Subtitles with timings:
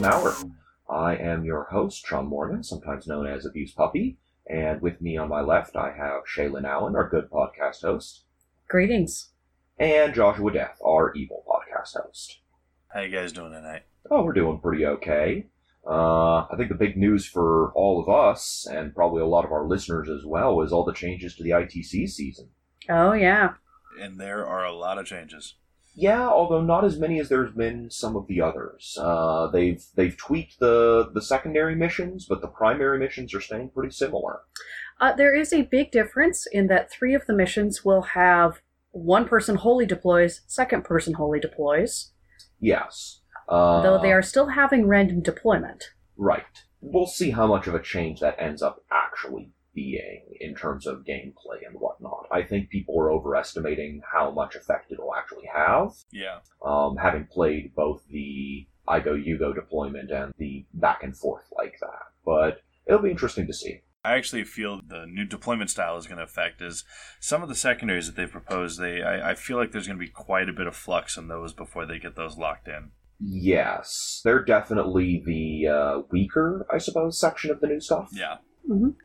[0.00, 0.34] an hour.
[0.88, 4.16] I am your host, Sean Morgan, sometimes known as Abuse Puppy,
[4.48, 8.24] and with me on my left I have Shaylin Allen, our good podcast host,
[8.66, 9.28] Greetings.
[9.78, 12.40] and Joshua Death, our evil podcast host.
[12.88, 13.82] How you guys doing tonight?
[14.10, 15.46] Oh, we're doing pretty okay.
[15.86, 19.52] Uh, I think the big news for all of us, and probably a lot of
[19.52, 22.48] our listeners as well, is all the changes to the ITC season.
[22.88, 23.50] Oh yeah.
[24.00, 25.56] And there are a lot of changes.
[26.00, 28.96] Yeah, although not as many as there's been some of the others.
[28.98, 33.92] Uh, they've they've tweaked the the secondary missions, but the primary missions are staying pretty
[33.92, 34.40] similar.
[35.00, 38.60] Uh, there is a big difference in that three of the missions will have
[38.92, 42.12] one person wholly deploys, second person wholly deploys,
[42.60, 45.84] Yes, uh, though they are still having random deployment.
[46.16, 46.44] right.
[46.82, 51.04] We'll see how much of a change that ends up actually being in terms of
[51.04, 52.26] gameplay and whatnot.
[52.30, 55.92] I think people are overestimating how much effect it'll actually have.
[56.10, 56.38] Yeah.
[56.64, 61.44] um, having played both the I go you go deployment and the back and forth
[61.56, 62.08] like that.
[62.24, 63.80] But it'll be interesting to see.
[64.04, 66.84] I actually feel the new deployment style is going to affect is
[67.20, 68.80] some of the secondaries that they've proposed.
[68.80, 71.28] They, I, I feel like there's going to be quite a bit of flux in
[71.28, 72.92] those before they get those locked in.
[73.20, 78.08] Yes, they're definitely the uh, weaker, I suppose, section of the new stuff.
[78.12, 78.38] Yeah.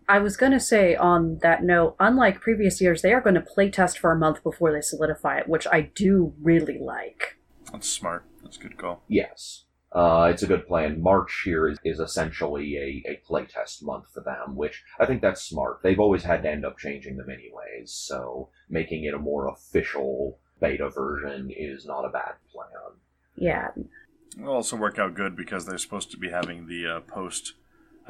[0.08, 3.42] I was going to say on that note, unlike previous years, they are going to
[3.42, 7.38] playtest for a month before they solidify it, which I do really like.
[7.72, 8.26] That's smart.
[8.44, 9.04] That's a good call.
[9.08, 9.64] Yes.
[9.92, 11.02] Uh, it's a good plan.
[11.02, 15.42] March here is, is essentially a, a playtest month for them, which I think that's
[15.42, 15.80] smart.
[15.82, 20.38] They've always had to end up changing them anyways, so making it a more official
[20.60, 23.00] beta version is not a bad plan.
[23.38, 23.70] Yeah.
[24.38, 27.54] It'll also work out good because they're supposed to be having the uh, post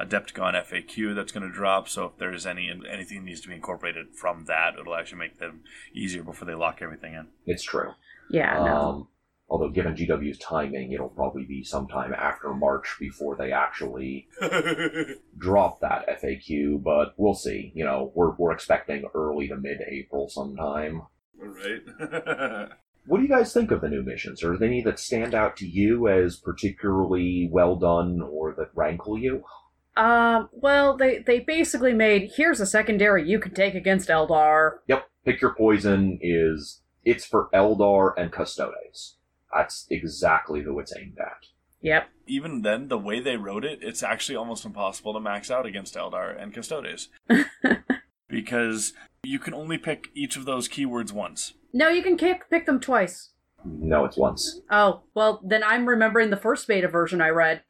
[0.00, 1.88] Adepticon FAQ that's going to drop.
[1.88, 5.62] So if there's any anything needs to be incorporated from that, it'll actually make them
[5.94, 7.28] easier before they lock everything in.
[7.46, 7.92] It's true.
[8.30, 8.76] Yeah, no.
[8.76, 9.08] Um,
[9.48, 14.28] although, given GW's timing, it'll probably be sometime after March before they actually
[15.38, 16.82] drop that FAQ.
[16.82, 17.72] But we'll see.
[17.74, 21.02] You know, we're we're expecting early to mid-April sometime.
[21.40, 22.68] All right.
[23.08, 24.42] What do you guys think of the new missions?
[24.42, 29.16] Are there any that stand out to you as particularly well done or that rankle
[29.16, 29.44] you?
[29.96, 34.78] Um, well, they, they basically made here's a secondary you can take against Eldar.
[34.88, 39.16] Yep, pick your poison is it's for Eldar and Custodes.
[39.54, 41.46] That's exactly who it's aimed at.
[41.80, 42.08] Yep.
[42.26, 45.94] Even then, the way they wrote it, it's actually almost impossible to max out against
[45.94, 47.08] Eldar and Custodes.
[48.28, 48.92] because
[49.22, 51.54] you can only pick each of those keywords once.
[51.72, 53.30] No, you can kick, pick them twice.
[53.64, 54.60] No, it's once.
[54.70, 57.62] Oh, well, then I'm remembering the first beta version I read.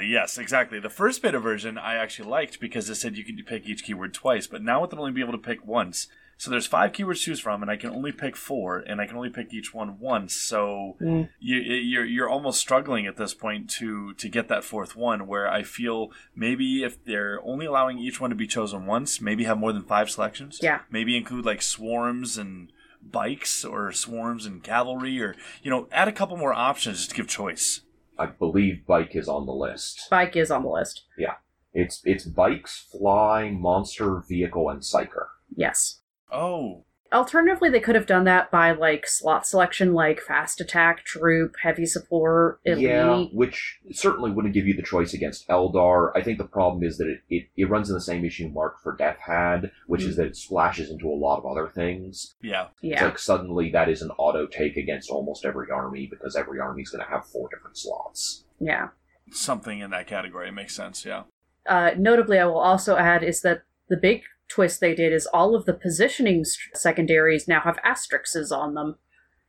[0.00, 0.80] Yes, exactly.
[0.80, 4.14] The first beta version I actually liked because it said you could pick each keyword
[4.14, 6.08] twice, but now with it only be able to pick once.
[6.38, 9.06] So there's five keywords to choose from, and I can only pick four, and I
[9.06, 10.34] can only pick each one once.
[10.34, 11.28] So Mm.
[11.38, 15.28] you, you're you're almost struggling at this point to to get that fourth one.
[15.28, 19.44] Where I feel maybe if they're only allowing each one to be chosen once, maybe
[19.44, 20.58] have more than five selections.
[20.60, 20.80] Yeah.
[20.90, 26.12] Maybe include like swarms and bikes, or swarms and cavalry, or you know, add a
[26.12, 27.82] couple more options just to give choice.
[28.18, 30.08] I believe bike is on the list.
[30.10, 31.04] Bike is on the list.
[31.16, 31.34] Yeah.
[31.74, 35.26] It's it's bikes, fly, monster, vehicle, and psyker.
[35.54, 36.00] Yes.
[36.30, 41.54] Oh, Alternatively, they could have done that by like slot selection, like fast attack, troop,
[41.62, 42.82] heavy support, elite.
[42.82, 46.10] Yeah, which certainly wouldn't give you the choice against Eldar.
[46.16, 48.80] I think the problem is that it, it, it runs in the same issue Mark
[48.82, 52.34] for Death had, which is that it splashes into a lot of other things.
[52.42, 52.68] yeah.
[52.82, 53.04] It's Yeah.
[53.04, 57.04] like suddenly that is an auto take against almost every army because every army's going
[57.04, 58.44] to have four different slots.
[58.60, 58.88] Yeah.
[59.30, 61.04] Something in that category makes sense.
[61.04, 61.24] Yeah.
[61.66, 64.22] Uh, notably, I will also add is that the big
[64.52, 68.96] twist they did is all of the positioning st- secondaries now have asterisks on them.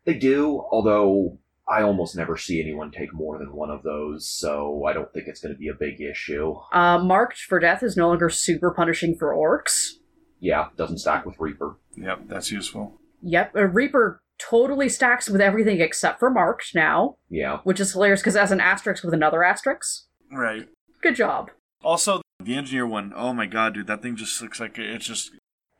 [0.06, 1.40] They do, although
[1.70, 5.28] I almost never see anyone take more than one of those, so I don't think
[5.28, 6.56] it's going to be a big issue.
[6.74, 9.92] Uh, marked for death is no longer super punishing for orcs.
[10.40, 11.78] Yeah, doesn't stack with Reaper.
[11.96, 12.24] Yep.
[12.28, 13.00] That's useful.
[13.22, 17.60] Yep, a Reaper totally stacks with everything except for marked now, Yeah.
[17.64, 20.06] which is hilarious because it has an asterisk with another asterisk.
[20.34, 20.68] Right.
[21.02, 21.52] Good job.
[21.82, 25.32] Also, the engineer one, oh my god, dude, that thing just looks like it's just.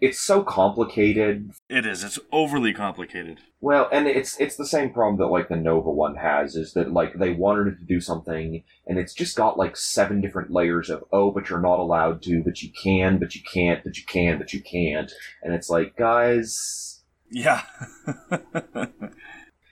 [0.02, 1.52] It's so complicated.
[1.70, 2.04] It is.
[2.04, 3.40] It's overly complicated.
[3.62, 6.92] Well, and it's it's the same problem that like the Nova one has is that
[6.92, 10.90] like they wanted it to do something and it's just got like seven different layers
[10.90, 14.04] of oh but you're not allowed to but you can but you can't but you
[14.06, 17.02] can but you can't and it's like guys
[17.32, 17.64] Yeah.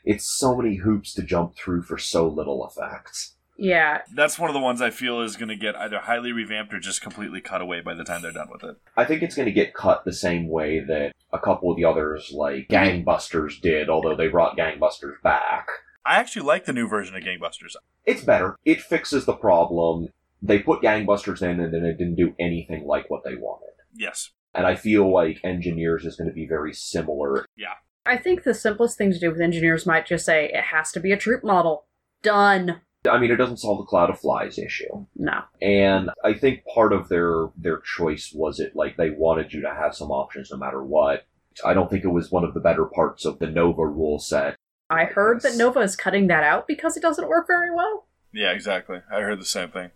[0.06, 3.32] it's so many hoops to jump through for so little effect.
[3.62, 6.74] Yeah, That's one of the ones I feel is going to get either highly revamped
[6.74, 8.78] or just completely cut away by the time they're done with it.
[8.98, 11.86] I think it's going to get cut the same way that a couple of the
[11.86, 15.68] others, like Gangbusters, did, although they brought Gangbusters back.
[16.04, 17.76] I actually like the new version of Gangbusters.
[18.04, 18.58] It's better.
[18.66, 20.08] It fixes the problem.
[20.42, 23.76] They put Gangbusters in and then it didn't do anything like what they wanted.
[23.94, 24.32] Yes.
[24.56, 27.46] And I feel like Engineers is going to be very similar.
[27.56, 27.76] Yeah.
[28.06, 31.00] I think the simplest thing to do with engineers might just say it has to
[31.00, 31.86] be a troop model.
[32.24, 32.82] Done.
[33.10, 35.06] I mean, it doesn't solve the Cloud of Flies issue.
[35.16, 35.42] No.
[35.62, 39.74] And I think part of their their choice was it like they wanted you to
[39.74, 41.26] have some options no matter what.
[41.66, 44.56] I don't think it was one of the better parts of the Nova rule set.
[44.90, 48.08] I heard that Nova is cutting that out because it doesn't work very well.
[48.34, 49.00] Yeah, exactly.
[49.12, 49.92] I heard the same thing.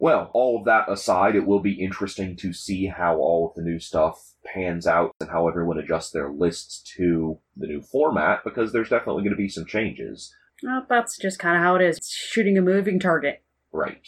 [0.00, 3.68] Well, all of that aside, it will be interesting to see how all of the
[3.68, 8.72] new stuff pans out and how everyone adjusts their lists to the new format because
[8.72, 10.32] there's definitely going to be some changes.
[10.62, 11.98] Well, that's just kind of how it is.
[11.98, 13.42] It's shooting a moving target.
[13.72, 14.06] Right.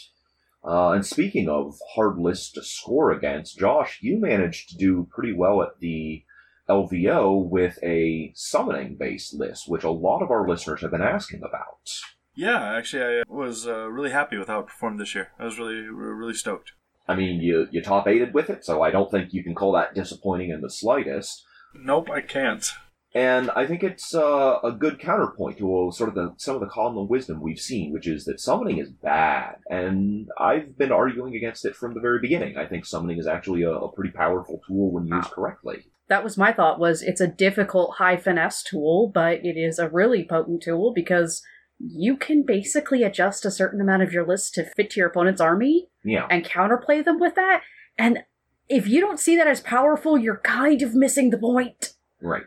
[0.64, 5.32] Uh, and speaking of hard lists to score against, Josh, you managed to do pretty
[5.32, 6.24] well at the
[6.68, 11.42] LVO with a summoning based list, which a lot of our listeners have been asking
[11.42, 11.88] about.
[12.34, 15.32] Yeah, actually, I was uh, really happy with how it performed this year.
[15.38, 16.72] I was really, really stoked.
[17.08, 19.72] I mean, you, you top eighted with it, so I don't think you can call
[19.72, 21.44] that disappointing in the slightest.
[21.74, 22.70] Nope, I can't.
[23.12, 26.68] And I think it's uh, a good counterpoint to sort of the some of the
[26.68, 31.64] common wisdom we've seen, which is that summoning is bad, and I've been arguing against
[31.64, 32.56] it from the very beginning.
[32.56, 35.86] I think summoning is actually a, a pretty powerful tool when used correctly.
[36.08, 39.88] That was my thought was it's a difficult high finesse tool, but it is a
[39.88, 41.42] really potent tool because
[41.78, 45.40] you can basically adjust a certain amount of your list to fit to your opponent's
[45.40, 47.62] army Yeah, and counterplay them with that.
[47.98, 48.20] And
[48.68, 51.94] if you don't see that as powerful, you're kind of missing the point.
[52.20, 52.44] right.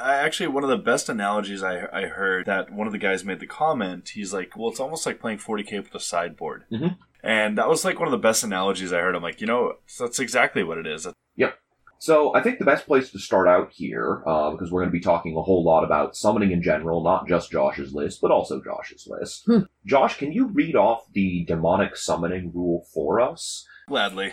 [0.00, 3.24] I, actually, one of the best analogies I, I heard that one of the guys
[3.24, 4.10] made the comment.
[4.10, 6.96] He's like, "Well, it's almost like playing 40k with a sideboard," Mhm.
[7.22, 9.14] and that was like one of the best analogies I heard.
[9.14, 11.06] I'm like, you know, that's exactly what it is.
[11.36, 11.58] Yep.
[11.98, 14.98] So I think the best place to start out here, uh, because we're going to
[14.98, 18.60] be talking a whole lot about summoning in general, not just Josh's list, but also
[18.60, 19.44] Josh's list.
[19.46, 19.60] Hmm.
[19.86, 23.64] Josh, can you read off the demonic summoning rule for us?
[23.88, 24.32] Gladly.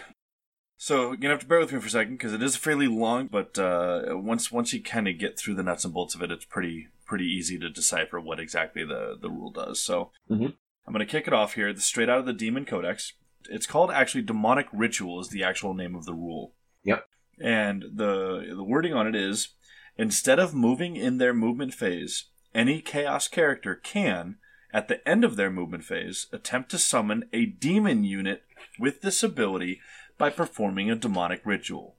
[0.82, 2.88] So you're gonna have to bear with me for a second because it is fairly
[2.88, 6.22] long, but uh, once once you kind of get through the nuts and bolts of
[6.24, 9.82] it, it's pretty pretty easy to decipher what exactly the the rule does.
[9.84, 10.56] So Mhm.
[10.88, 11.76] I'm gonna kick it off here.
[11.76, 13.12] Straight out of the Demon Codex.
[13.50, 16.56] It's called actually demonic ritual is the actual name of the rule.
[16.84, 17.06] Yep.
[17.42, 19.50] And the the wording on it is
[19.98, 24.38] instead of moving in their movement phase, any chaos character can
[24.72, 28.44] at the end of their movement phase attempt to summon a demon unit
[28.80, 29.82] with this ability
[30.20, 31.96] by performing a demonic ritual.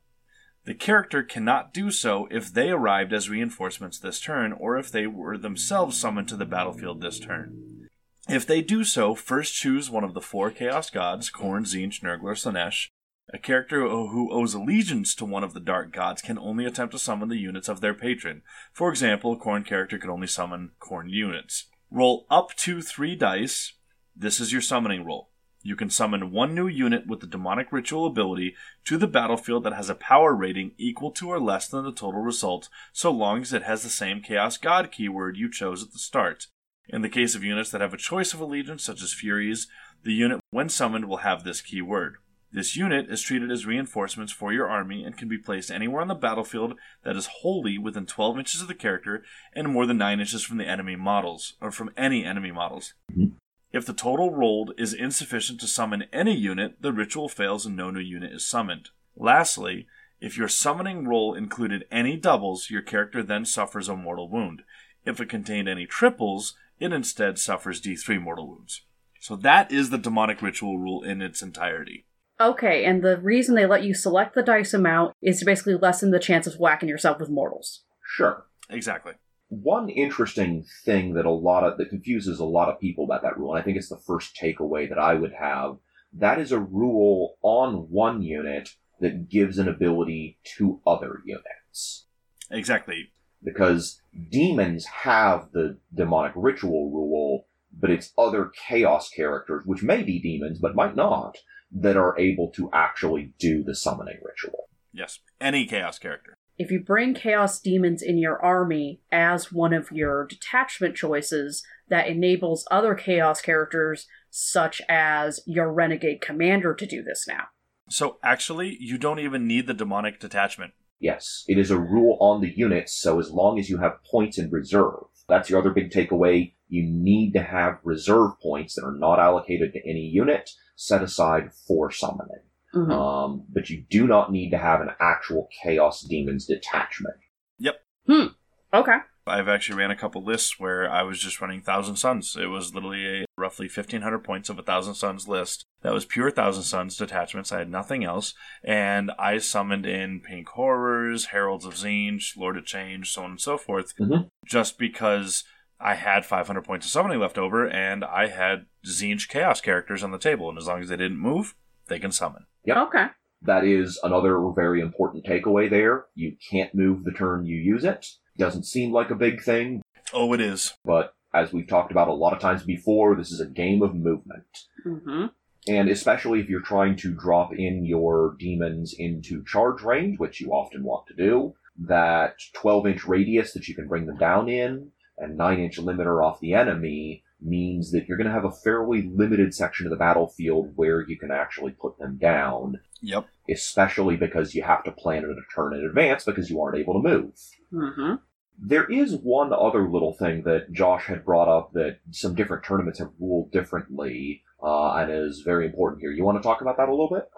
[0.67, 5.09] The character cannot do so if they arrived as reinforcements this turn or if they
[5.09, 7.89] were themselves summoned to the battlefield this turn.
[8.29, 12.31] If they do so, first choose one of the four Chaos Gods, Khorne, Tzeentch, Nurgle,
[12.31, 12.91] or.
[13.33, 16.99] A character who owes allegiance to one of the Dark Gods can only attempt to
[16.99, 18.43] summon the units of their patron.
[18.73, 21.67] For example, a Khorne character can only summon Khorne units.
[21.91, 23.73] Roll up to three dice.
[24.15, 25.30] This is your summoning roll.
[25.63, 28.55] You can summon one new unit with the demonic ritual ability
[28.87, 32.23] to the battlefield that has a power rating equal to or less than the total
[32.23, 35.99] result, so long as it has the same Chaos God keyword you chose at the
[35.99, 36.47] start.
[36.89, 39.69] In the case of units that have a choice of allegiance, such as Furies,
[40.03, 42.17] the unit, when summoned, will have this keyword.
[42.53, 46.09] This unit is treated as reinforcements for your army and can be placed anywhere on
[46.09, 46.75] the battlefield
[47.05, 50.57] that is wholly within 12 inches of the character and more than 9 inches from
[50.57, 52.95] the enemy models, or from any enemy models.
[53.13, 53.37] Mm-hmm.
[53.73, 57.91] If the total rolled is insufficient to summon any unit, the ritual fails and no
[57.91, 58.91] new unit is summoned.
[59.17, 59.87] Lastly,
[60.21, 64.63] if your summoning roll included any doubles, your character then suffers a mortal wound.
[65.05, 68.83] If it contained any triples, it instead suffers D3 mortal wounds.
[69.21, 72.07] So that is the demonic ritual rule in its entirety.
[72.41, 76.11] Okay, and the reason they let you select the dice amount is to basically lessen
[76.11, 77.85] the chance of whacking yourself with mortals.
[78.03, 78.47] Sure.
[78.71, 79.13] Exactly.
[79.51, 83.37] One interesting thing that a lot of that confuses a lot of people about that
[83.37, 85.79] rule, and I think it's the first takeaway that I would have,
[86.13, 92.07] that is a rule on one unit that gives an ability to other units.
[92.51, 93.11] Exactly.
[93.43, 100.21] Because demons have the demonic ritual rule, but it's other chaos characters, which may be
[100.21, 101.39] demons, but might not,
[101.73, 104.69] that are able to actually do the summoning ritual.
[104.93, 105.21] Yes.
[105.41, 106.37] Any chaos character.
[106.61, 112.07] If you bring Chaos Demons in your army as one of your detachment choices, that
[112.07, 117.45] enables other Chaos characters, such as your Renegade Commander, to do this now.
[117.89, 120.75] So actually, you don't even need the demonic detachment.
[120.99, 124.37] Yes, it is a rule on the units, so as long as you have points
[124.37, 126.53] in reserve, that's your other big takeaway.
[126.69, 131.55] you need to have reserve points that are not allocated to any unit set aside
[131.67, 132.50] for summoning.
[132.75, 132.91] Mhm.
[132.93, 137.17] Um, but you do not need to have an actual Chaos Demons detachment.
[137.59, 137.75] Yep.
[138.07, 138.27] Hmm.
[138.73, 138.99] Okay.
[139.27, 142.37] I've actually ran a couple lists where I was just running Thousand Suns.
[142.37, 145.65] It was literally a roughly 1,500 points of a Thousand Suns list.
[145.83, 147.53] That was pure Thousand Suns detachments.
[147.53, 148.35] I had nothing else.
[148.65, 153.41] And I summoned in Pink Horrors, Heralds of Tzeentch, Lord of Change, so on and
[153.41, 154.29] so forth, Mhm.
[154.47, 155.45] just because
[155.79, 160.11] I had 500 points of summoning left over and I had Tzeentch Chaos characters on
[160.11, 160.49] the table.
[160.49, 161.55] And as long as they didn't move,
[161.87, 162.47] they can summon.
[162.65, 162.77] Yep.
[162.89, 163.07] Okay.
[163.43, 166.05] That is another very important takeaway there.
[166.15, 168.07] You can't move the turn you use it.
[168.37, 170.75] Doesn't seem like a big thing, Oh, it is.
[170.85, 173.95] but as we've talked about a lot of times before, this is a game of
[173.95, 174.45] movement.
[174.87, 175.27] Mm-hmm.
[175.69, 180.51] And especially if you're trying to drop in your demons into charge range, which you
[180.51, 181.55] often want to do,
[181.87, 186.25] that 12 inch radius that you can bring them down in and 9 inch limiter
[186.25, 189.97] off the enemy means that you're going to have a fairly limited section of the
[189.97, 193.27] battlefield where you can actually put them down, Yep.
[193.49, 196.95] especially because you have to plan it a turn in advance because you aren't able
[197.03, 197.33] to move.
[197.71, 198.15] hmm
[198.59, 202.99] There is one other little thing that Josh had brought up that some different tournaments
[202.99, 206.11] have ruled differently, uh, and is very important here.
[206.13, 207.29] You want to talk about that a little bit?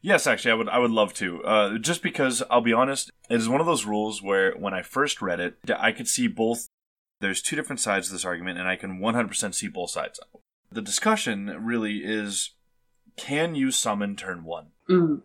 [0.00, 0.68] Yes, actually, I would.
[0.68, 1.42] I would love to.
[1.42, 4.82] Uh, just because I'll be honest, it is one of those rules where when I
[4.82, 6.68] first read it, I could see both.
[7.20, 10.20] There's two different sides to this argument, and I can 100% see both sides.
[10.70, 12.54] The discussion really is:
[13.16, 14.68] Can you summon turn one?
[14.88, 15.22] mm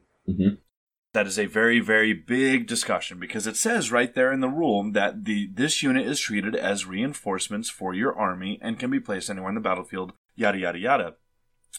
[1.13, 4.91] That is a very, very big discussion because it says right there in the rule
[4.91, 9.29] that the this unit is treated as reinforcements for your army and can be placed
[9.29, 10.13] anywhere in the battlefield.
[10.35, 11.15] Yada yada yada.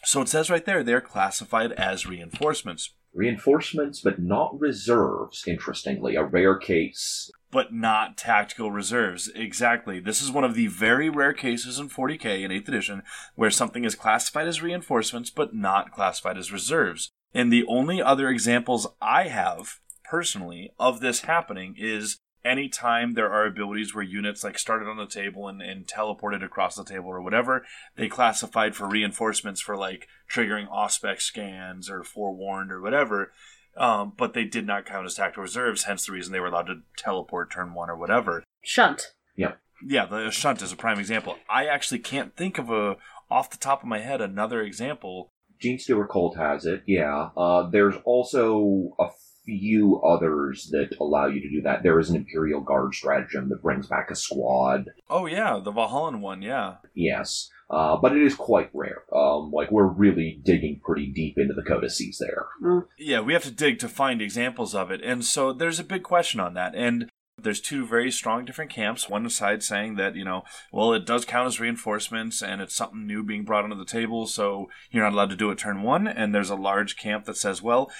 [0.04, 2.90] So it says right there they're classified as reinforcements.
[3.12, 6.16] Reinforcements, but not reserves, interestingly.
[6.16, 7.30] A rare case.
[7.54, 9.30] But not tactical reserves.
[9.32, 10.00] Exactly.
[10.00, 13.02] This is one of the very rare cases in 40k in 8th edition
[13.36, 17.12] where something is classified as reinforcements but not classified as reserves.
[17.32, 23.46] And the only other examples I have personally of this happening is anytime there are
[23.46, 27.22] abilities where units like started on the table and, and teleported across the table or
[27.22, 27.64] whatever,
[27.96, 33.30] they classified for reinforcements for like triggering auspex scans or forewarned or whatever
[33.76, 36.66] um, but they did not count as tactical reserves, hence the reason they were allowed
[36.66, 38.44] to teleport turn one or whatever.
[38.62, 39.12] Shunt.
[39.36, 39.54] Yeah,
[39.84, 41.36] Yeah, the shunt is a prime example.
[41.48, 42.96] I actually can't think of a
[43.30, 45.30] off the top of my head another example.
[45.62, 47.30] Genestealer Cult has it, yeah.
[47.36, 49.08] Uh, there's also a
[49.44, 51.82] few others that allow you to do that.
[51.82, 54.90] There is an Imperial Guard stratagem that brings back a squad.
[55.08, 56.76] Oh yeah, the Valhallan one, yeah.
[56.94, 57.50] Yes.
[57.70, 59.04] Uh, but it is quite rare.
[59.12, 62.46] Um, like, we're really digging pretty deep into the codices there.
[62.98, 65.00] Yeah, we have to dig to find examples of it.
[65.02, 66.74] And so there's a big question on that.
[66.74, 69.08] And there's two very strong different camps.
[69.08, 73.06] One side saying that, you know, well, it does count as reinforcements and it's something
[73.06, 76.06] new being brought onto the table, so you're not allowed to do it turn one.
[76.06, 77.90] And there's a large camp that says, well,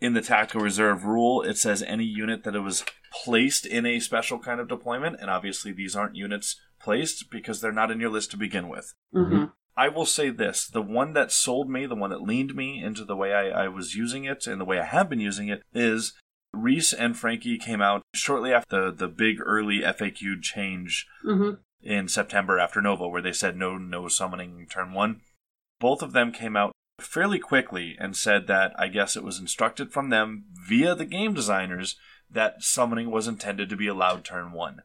[0.00, 2.84] in the tactical reserve rule, it says any unit that it was
[3.24, 5.20] placed in a special kind of deployment.
[5.20, 8.94] And obviously, these aren't units placed because they're not in your list to begin with.
[9.12, 12.82] hmm I will say this the one that sold me, the one that leaned me
[12.82, 15.48] into the way I, I was using it and the way I have been using
[15.48, 16.12] it is
[16.52, 21.52] Reece and Frankie came out shortly after the, the big early FAQ change hmm
[21.84, 25.20] in September after Nova, where they said no, no summoning turn one.
[25.80, 26.70] Both of them came out
[27.00, 31.34] fairly quickly and said that I guess it was instructed from them via the game
[31.34, 31.96] designers
[32.30, 34.82] that summoning was intended to be allowed turn one.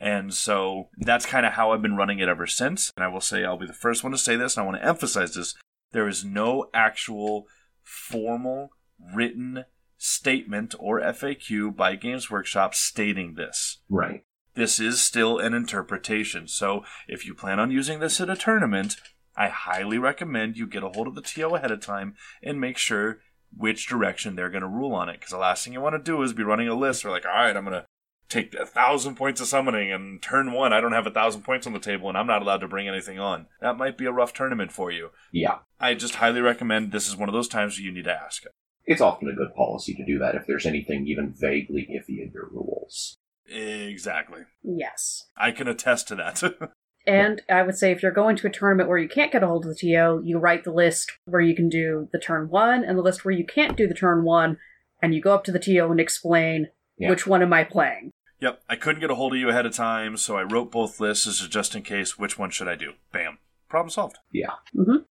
[0.00, 2.90] And so that's kind of how I've been running it ever since.
[2.96, 4.80] And I will say, I'll be the first one to say this, and I want
[4.80, 5.54] to emphasize this.
[5.92, 7.46] There is no actual
[7.82, 8.70] formal
[9.14, 9.64] written
[9.98, 14.24] statement or FAQ by Games Workshop stating this Right.
[14.54, 16.48] this is still an interpretation.
[16.48, 18.96] So if you plan on using this at a tournament,
[19.36, 22.78] I highly recommend you get a hold of the TO ahead of time and make
[22.78, 23.18] sure
[23.54, 25.14] which direction they're going to rule on it.
[25.18, 27.26] Because the last thing you want to do is be running a list where, like,
[27.26, 27.86] all right, I'm going to
[28.30, 31.66] take a thousand points of summoning and turn one, I don't have a thousand points
[31.66, 33.46] on the table and I'm not allowed to bring anything on.
[33.60, 35.10] That might be a rough tournament for you.
[35.32, 35.58] Yeah.
[35.78, 38.44] I just highly recommend this is one of those times where you need to ask.
[38.86, 42.30] It's often a good policy to do that if there's anything even vaguely iffy in
[42.32, 43.16] your rules.
[43.46, 44.42] Exactly.
[44.62, 45.26] Yes.
[45.36, 46.42] I can attest to that.
[47.06, 49.46] And I would say if you're going to a tournament where you can't get a
[49.46, 52.84] hold of the TO, you write the list where you can do the turn one
[52.84, 54.58] and the list where you can't do the turn one,
[55.02, 56.68] and you go up to the TO and explain
[56.98, 57.08] Yeah.
[57.08, 58.09] which one am I playing.
[58.40, 61.00] Yep, I couldn't get a hold of you ahead of time, so I wrote both
[61.00, 62.18] lists as a just in case.
[62.18, 62.92] Which one should I do?
[63.12, 63.38] Bam.
[63.68, 64.18] Problem solved.
[64.32, 64.52] Yeah.
[64.76, 65.02] Mm-hmm.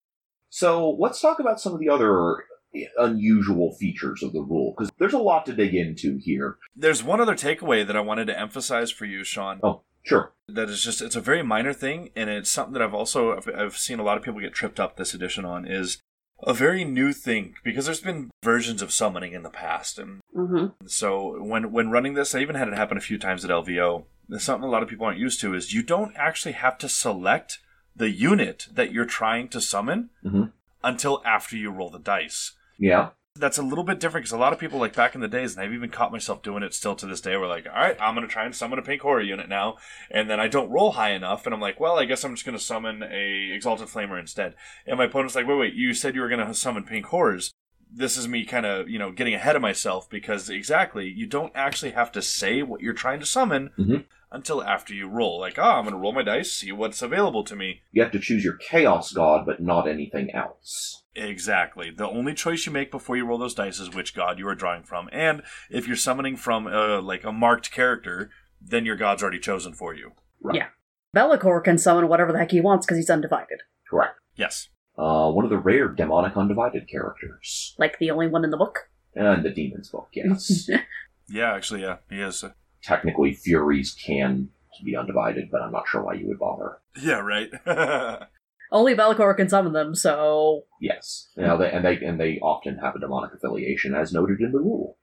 [0.50, 2.36] So let's talk about some of the other
[2.74, 6.56] eh, unusual features of the rule, because there's a lot to dig into here.
[6.74, 9.60] There's one other takeaway that I wanted to emphasize for you, Sean.
[9.62, 9.82] Oh.
[10.04, 10.32] Sure.
[10.48, 13.48] that is just it's a very minor thing and it's something that i've also I've,
[13.54, 15.98] I've seen a lot of people get tripped up this edition on is
[16.46, 20.86] a very new thing because there's been versions of summoning in the past and Mm-hmm.
[20.86, 24.04] so when when running this i even had it happen a few times at lvo
[24.28, 26.88] There's something a lot of people aren't used to is you don't actually have to
[26.88, 27.58] select
[27.96, 30.52] the unit that you're trying to summon Mhm.
[30.84, 33.10] until after you roll the dice Yeah.
[33.38, 35.56] That's a little bit different because a lot of people like back in the days
[35.56, 37.96] and i've even caught myself doing it still to this day we're like all right
[38.00, 39.76] i'm to try and summon a pink horror unit now
[40.10, 42.44] and then i don't roll high enough and i'm like well i guess i'm just
[42.56, 44.54] to summon a exalted flamer instead
[44.86, 47.52] and my opponent's like wait wait you said you were to summon pink horrors
[47.90, 51.52] this is me kind of you know getting ahead of myself because exactly you don't
[51.54, 54.04] actually have to say what you're trying to summon Mhm.
[54.30, 57.44] Until after you roll like oh i'm going to roll my dice see what's available
[57.44, 61.04] to me You have to choose your chaos god, but not anything else.
[61.14, 61.90] Exactly.
[61.90, 64.54] The only choice you make before you roll those dice is which god you are
[64.54, 65.08] drawing from.
[65.12, 68.30] And if you're summoning from uh, like a marked character,
[68.60, 70.12] then your god's already chosen for you.
[70.42, 70.56] Right.
[70.56, 70.66] Yeah.
[71.12, 73.60] Be'lakor can summon whatever the heck he wants because he's undivided.
[73.88, 74.18] Correct.
[74.36, 74.68] Yes.
[74.96, 77.74] Uh, one of the rare demonic undivided characters.
[77.78, 78.90] Like the only one in the book.
[79.14, 80.68] And the demon's book, yes.
[81.30, 82.42] Yeah, actually, yeah, he is.
[82.82, 84.50] Technically, Furies can
[84.84, 86.78] be undivided, but I'm not sure why you would bother.
[87.00, 87.50] Yeah, right.
[88.70, 91.30] only Be'lakor can summon them, so Yes.
[91.36, 94.58] Now they, and they and they often have a demonic affiliation, as noted in the
[94.58, 94.98] rule.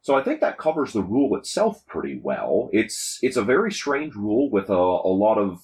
[0.00, 2.68] So I think that covers the rule itself pretty well.
[2.72, 5.60] It's it's a very strange rule with a, a lot of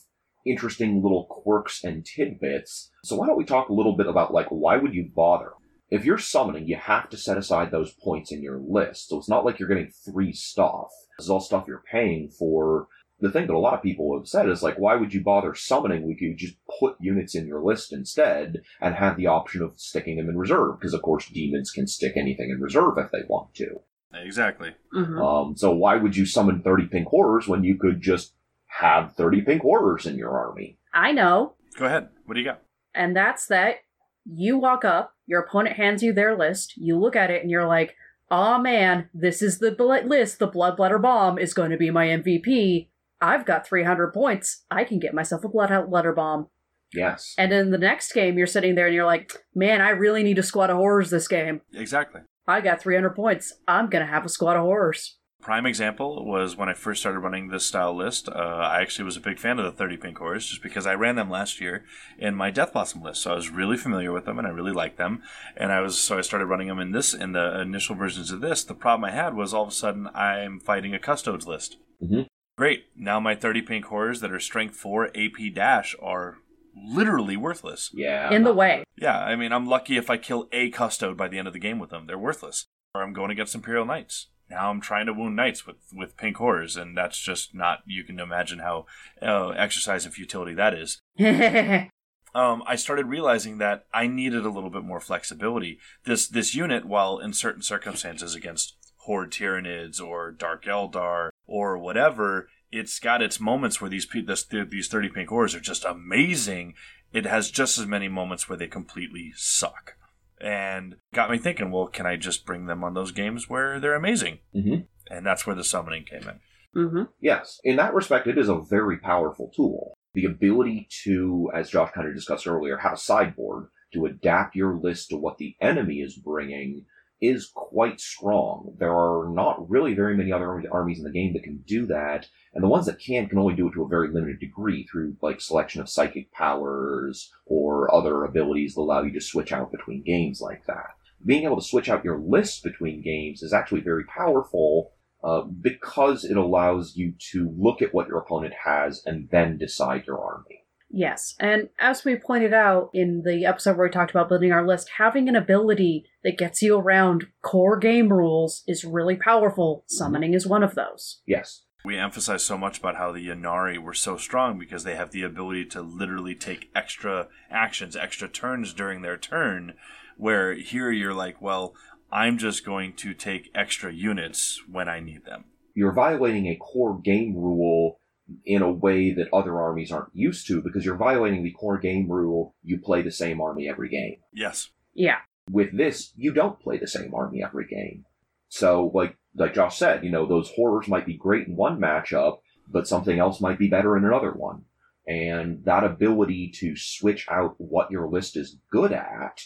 [0.46, 2.90] interesting little quirks and tidbits.
[3.04, 5.52] So why don't we talk a little bit about like why would you bother?
[5.94, 9.08] If you're summoning, you have to set aside those points in your list.
[9.08, 10.88] So it's not like you're getting free stuff.
[11.16, 12.88] This is all stuff you're paying for.
[13.20, 15.54] The thing that a lot of people have said is like, why would you bother
[15.54, 16.04] summoning?
[16.04, 20.16] We could just put units in your list instead and have the option of sticking
[20.16, 23.54] them in reserve, because of course demons can stick anything in reserve if they want
[23.54, 23.80] to.
[24.14, 24.74] exactly.
[24.92, 25.20] mhm.
[25.24, 28.34] Um, so why would you summon 30 pink horrors when you could just
[28.66, 30.76] have 30 pink horrors in your army?
[30.92, 31.54] I know.
[31.78, 32.08] Go ahead.
[32.26, 32.62] What do you got?
[32.96, 33.76] And that's that
[34.24, 37.66] you walk up, your opponent hands you their list, you look at it, and you're
[37.66, 37.96] like,
[38.30, 40.38] Aw man, this is the bl- list.
[40.38, 42.88] The Bloodletter Bomb is going to be my MVP.
[43.20, 44.64] I've got 300 points.
[44.70, 46.48] I can get myself a Bloodletter Bomb.
[46.92, 47.34] Yes.
[47.36, 50.38] And in the next game, you're sitting there and you're like, man, I really need
[50.38, 51.60] a squad of horrors this game.
[51.72, 52.22] Exactly.
[52.46, 53.52] I got 300 points.
[53.66, 55.18] I'm going to have a squad of horrors.
[55.44, 58.30] Prime example was when I first started running this style list.
[58.30, 60.94] Uh, I actually was a big fan of the 30 pink horrors just because I
[60.94, 61.84] ran them last year
[62.18, 63.20] in my Death Blossom list.
[63.20, 65.22] So I was really familiar with them and I really liked them.
[65.54, 68.40] And I was so I started running them in this in the initial versions of
[68.40, 68.64] this.
[68.64, 71.76] The problem I had was all of a sudden I'm fighting a custodes list.
[72.02, 72.26] Mhm.
[72.56, 72.86] Great.
[72.96, 76.38] Now my 30 pink horrors that are strength 4 AP dash are
[76.74, 77.90] literally worthless.
[77.92, 78.32] Yeah.
[78.32, 78.84] in the way.
[78.96, 81.60] Yeah, I mean, I'm lucky if I kill a custode by the end of the
[81.60, 82.06] game with them.
[82.06, 82.64] They're worthless.
[82.94, 84.28] Or I'm going against Imperial Knights.
[84.54, 87.80] Now I'm trying to wound knights with, with pink horrors, and that's just not.
[87.86, 88.86] You can imagine how
[89.20, 91.00] uh, exercise and futility that is.
[92.36, 95.78] Um, I started realizing that I needed a little bit more flexibility.
[96.04, 102.48] This this unit, while in certain circumstances against Horde Tyranids or Dark Eldar or whatever,
[102.72, 106.74] it's got its moments where these this, these thirty pink horrors are just amazing.
[107.12, 109.96] It has just as many moments where they completely suck,
[110.40, 111.70] and got me thinking.
[111.70, 114.38] Well, can I just bring them on those games where they're amazing?
[114.54, 114.86] Mhm.
[115.10, 116.40] And that's where the summoning came in.
[116.74, 117.60] hmm Yes.
[117.62, 119.94] In that respect, it is a very powerful tool.
[120.14, 124.74] The ability to, as Josh kind of discussed earlier, have a sideboard to adapt your
[124.76, 126.84] list to what the enemy is bringing
[127.20, 128.74] is quite strong.
[128.78, 132.26] There are not really very many other armies in the game that can do that,
[132.52, 135.16] and the ones that can can only do it to a very limited degree through
[135.22, 140.02] like selection of psychic powers or other abilities that allow you to switch out between
[140.02, 140.96] games like that.
[141.24, 146.24] Being able to switch out your list between games is actually very powerful uh, because
[146.24, 150.63] it allows you to look at what your opponent has and then decide your army.
[150.96, 154.64] Yes, and as we pointed out in the episode where we talked about building our
[154.64, 159.84] list, having an ability that gets you around core game rules is really powerful.
[159.86, 159.90] Mhm.
[159.90, 161.20] Summoning is one of those.
[161.26, 161.64] Yes.
[161.84, 165.24] We emphasize so much about how the Ynnari were so strong because they have the
[165.24, 169.74] ability to literally take extra actions, extra turns during their turn.
[170.16, 171.74] Where here you're like, well,
[172.12, 175.46] I'm just going to take extra units when I need them.
[175.74, 177.98] You're violating a core game rule
[178.44, 182.10] in a way that other armies aren't used to because you're violating the core game
[182.10, 184.16] rule you play the same army every game.
[184.32, 184.70] Yes.
[184.94, 185.18] Yeah.
[185.50, 188.06] With this, you don't play the same army every game.
[188.48, 192.38] So, like like Josh said, you know, those horrors might be great in one matchup,
[192.70, 194.64] but something else might be better in another one.
[195.06, 199.42] And that ability to switch out what your list is good at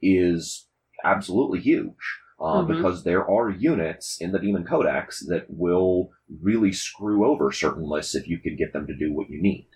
[0.00, 0.68] is
[1.04, 2.20] absolutely huge.
[2.42, 2.68] Uh, Mhm.
[2.76, 6.10] Because there are units in the Demon Codex that will
[6.42, 9.68] really screw over certain lists if you can get them to do what you need.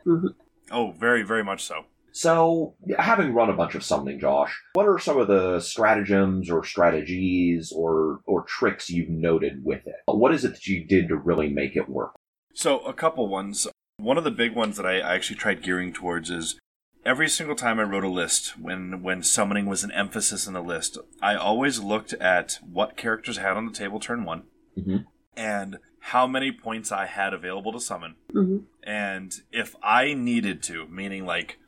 [0.72, 1.84] Oh, very, very much so.
[2.10, 6.64] So, having run a bunch of summoning, Josh, what are some of the stratagems or
[6.64, 9.96] strategies or or tricks you've noted with it?
[10.06, 12.14] What is it that you did to really make it work?
[12.54, 13.68] So, a couple ones.
[13.98, 16.58] One of the big ones that I I actually tried gearing towards is
[17.06, 20.60] every single time I wrote a list, when when summoning was an emphasis in the
[20.62, 24.42] list, I always looked at what characters I had on the table turn one,
[24.76, 25.06] Mhm.
[25.36, 28.16] and how many points I had available to summon.
[28.32, 28.64] Mhm.
[28.82, 31.58] And if I needed to, meaning like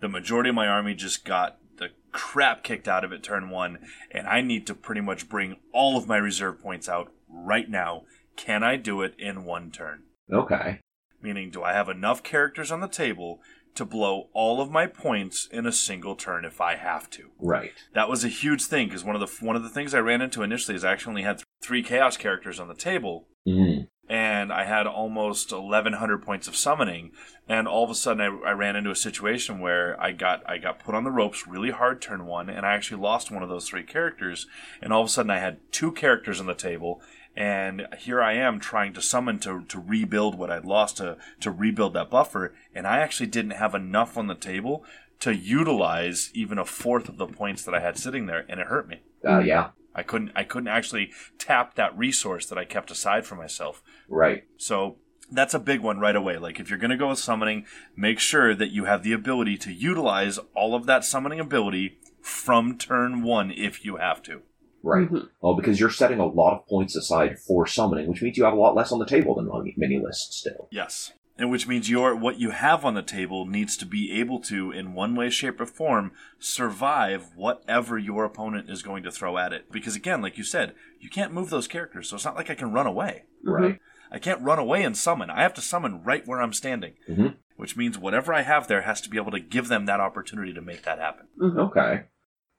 [0.00, 3.78] the majority of my army just got the crap kicked out of it turn one,
[4.10, 8.04] and I need to pretty much bring all of my reserve points out right now,
[8.36, 10.04] can I do it in one turn?
[10.32, 10.80] Okay.
[11.20, 13.42] Meaning, do I have enough characters on the table
[13.78, 17.30] to blow all of my points in a single turn if I have to?
[17.40, 17.72] Right.
[17.94, 20.20] That was a huge thing because one of the one of the things I ran
[20.20, 23.88] into initially is I actually only had three chaos characters on the table, Mm.
[24.10, 27.12] and I had almost 1100 points of summoning
[27.48, 30.58] and all of a sudden I, I ran into a situation where I got I
[30.58, 33.48] got put on the ropes really hard turn 1 and I actually lost one of
[33.48, 34.46] those three characters
[34.82, 37.00] and all of a sudden I had two characters on the table
[37.38, 41.50] and here I am trying to summon to, to rebuild what I'd lost to to
[41.52, 44.84] rebuild that buffer and I actually didn't have enough on the table
[45.20, 48.66] to utilize even a fourth of the points that I had sitting there and it
[48.66, 49.02] hurt me.
[49.24, 49.70] Uh, yeah.
[49.94, 53.84] I couldn't I couldn't actually tap that resource that I kept aside for myself.
[54.08, 54.44] Right.
[54.56, 54.96] So
[55.30, 56.38] that's a big one right away.
[56.38, 59.56] Like if you're going to go with summoning, make sure that you have the ability
[59.58, 64.42] to utilize all of that summoning ability from turn one if you have to.
[64.82, 65.10] Right.
[65.10, 65.28] Mhm.
[65.40, 68.52] Well, because you're setting a lot of points aside for summoning, which means you have
[68.54, 70.68] a lot less on the table than on many lists still.
[70.70, 71.12] Yes.
[71.40, 74.72] And which means your what you have on the table needs to be able to,
[74.72, 79.52] in one way, shape, or form, survive whatever your opponent is going to throw at
[79.52, 79.70] it.
[79.70, 82.54] Because again, like you said, you can't move those characters, so it's not like I
[82.54, 83.24] can run away.
[83.44, 83.78] Right.
[84.10, 85.30] I can't run away and summon.
[85.30, 86.94] I have to summon right where I'm standing.
[87.08, 87.36] Mhm.
[87.56, 90.52] Which means whatever I have there has to be able to give them that opportunity
[90.54, 91.26] to make that happen.
[91.40, 91.58] Mhm.
[91.68, 92.02] Okay.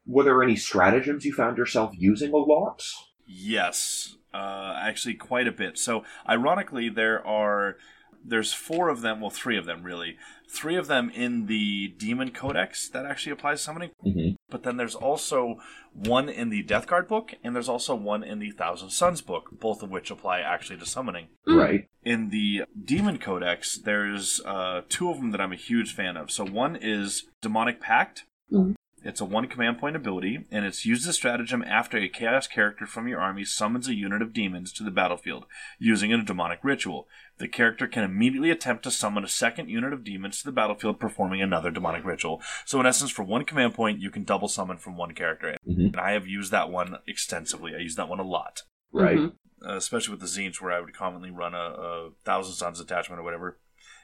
[0.10, 2.84] Were there any stratagems you found yourself using a lot?
[3.28, 5.78] Yes, uh, actually, quite a bit.
[5.78, 7.78] So, ironically, there are
[8.26, 9.22] there's four of them.
[9.22, 10.17] Well, three of them really.
[10.50, 13.91] Three of them in the Demon Codex that actually applies summoning.
[14.04, 14.36] Mm-hmm.
[14.50, 15.60] But then there's also
[15.93, 19.50] one in the Death Guard book, and there's also one in the Thousand Suns book,
[19.60, 21.28] both of which apply actually to summoning.
[21.48, 21.56] Mm.
[21.56, 21.88] Right.
[22.04, 26.32] In the Demon Codex, there's uh, two of them that I'm a huge fan of.
[26.32, 28.26] So one is Demonic Pact.
[28.52, 28.74] Mhm.
[29.03, 32.85] It's a one command point ability, and it's used as stratagem after a chaos character
[32.85, 35.45] from your army summons a unit of demons to the battlefield
[35.77, 37.07] using a demonic ritual.
[37.38, 40.99] The character can immediately attempt to summon a second unit of demons to the battlefield
[40.99, 42.41] performing another demonic ritual.
[42.65, 45.55] So, in essence, for one command point, you can double summon from one character.
[45.67, 45.81] Mm-hmm.
[45.88, 47.73] And I have used that one extensively.
[47.75, 49.17] I use that one a lot Right.
[49.17, 49.33] Mhm.
[49.65, 53.19] uh, especially with the zines where I would commonly run a, a thousand suns attachment
[53.19, 53.59] or whatever,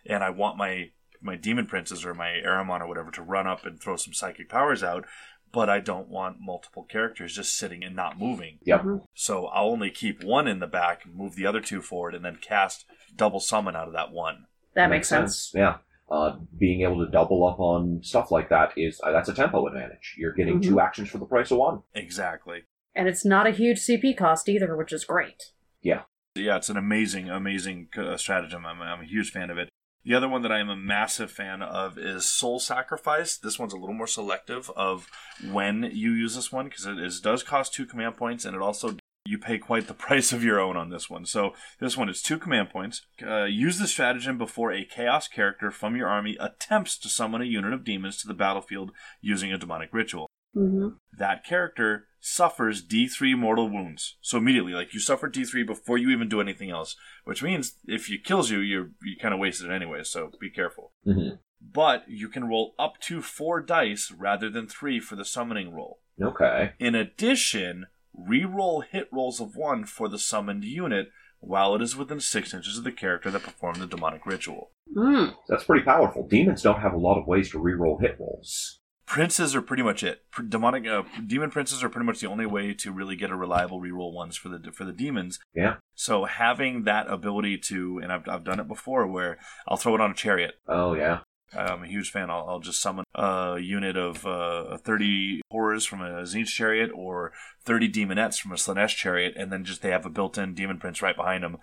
[0.05, 3.65] and I want my my demon princes or my Ahriman or whatever to run up
[3.65, 5.05] and throw some psychic powers out,
[5.51, 8.59] but I don't want multiple characters just sitting and not moving.
[8.63, 8.81] Yep.
[8.81, 9.05] Mhm.
[9.13, 12.37] So I'll only keep one in the back, move the other two forward, and then
[12.37, 14.45] cast double summon out of that one.
[14.73, 15.51] That makes sense.
[15.55, 15.77] Yeah.
[16.11, 19.65] Uh, being able to double up on stuff like that is uh, that's a tempo
[19.65, 20.15] advantage.
[20.17, 20.63] You're getting Mhm.
[20.63, 21.81] two actions for the price of one.
[21.95, 22.63] Exactly.
[22.93, 25.51] And it's not a huge CP cost either, which is great.
[25.81, 26.03] Yeah.
[26.35, 28.65] Yeah, it's an amazing, amazing uh, stratagem.
[28.65, 29.69] I'm, I'm a huge fan of it.
[30.05, 33.37] The other one that I am a massive fan of is Soul Sacrifice.
[33.37, 35.09] This one's a little more selective of
[35.51, 38.61] when you use this one because it is, does cost two command points and it
[38.61, 41.25] also you pay quite the price of your own on this one.
[41.25, 43.01] So this one is two command points.
[43.25, 47.45] Uh, use the stratagem before a chaos character from your army attempts to summon a
[47.45, 48.91] unit of demons to the battlefield
[49.21, 50.87] using a demonic ritual Mm-hmm.
[51.17, 54.17] that character suffers D3 mortal wounds.
[54.21, 58.09] So immediately, like you suffer D3 before you even do anything else, which means if
[58.09, 60.03] it kills you, you're you kind of wasted it anyway.
[60.03, 60.91] So be careful.
[61.05, 61.35] Mm-hmm.
[61.61, 65.99] But you can roll up to four dice rather than three for the summoning roll.
[66.21, 66.71] Okay.
[66.79, 72.19] In addition, re-roll hit rolls of one for the summoned unit while it is within
[72.19, 74.71] six inches of the character that performed the demonic ritual.
[74.95, 75.35] Mm.
[75.47, 76.27] That's pretty powerful.
[76.27, 78.79] Demons don't have a lot of ways to reroll hit rolls.
[79.05, 80.23] Princes are pretty much it.
[80.49, 83.79] Demonic uh, demon princes are pretty much the only way to really get a reliable
[83.79, 85.39] reroll ones for the for the demons.
[85.53, 85.75] Yeah.
[85.93, 89.37] So having that ability to, and I've, I've done it before, where
[89.67, 90.55] I'll throw it on a chariot.
[90.67, 91.19] Oh yeah.
[91.53, 92.29] I'm a huge fan.
[92.29, 97.31] I'll, I'll just summon a unit of uh, 30 horrors from a Tzeentch chariot or
[97.63, 101.01] 30 demonettes from a Slaanesh chariot, and then just they have a built-in demon prince
[101.01, 101.57] right behind them.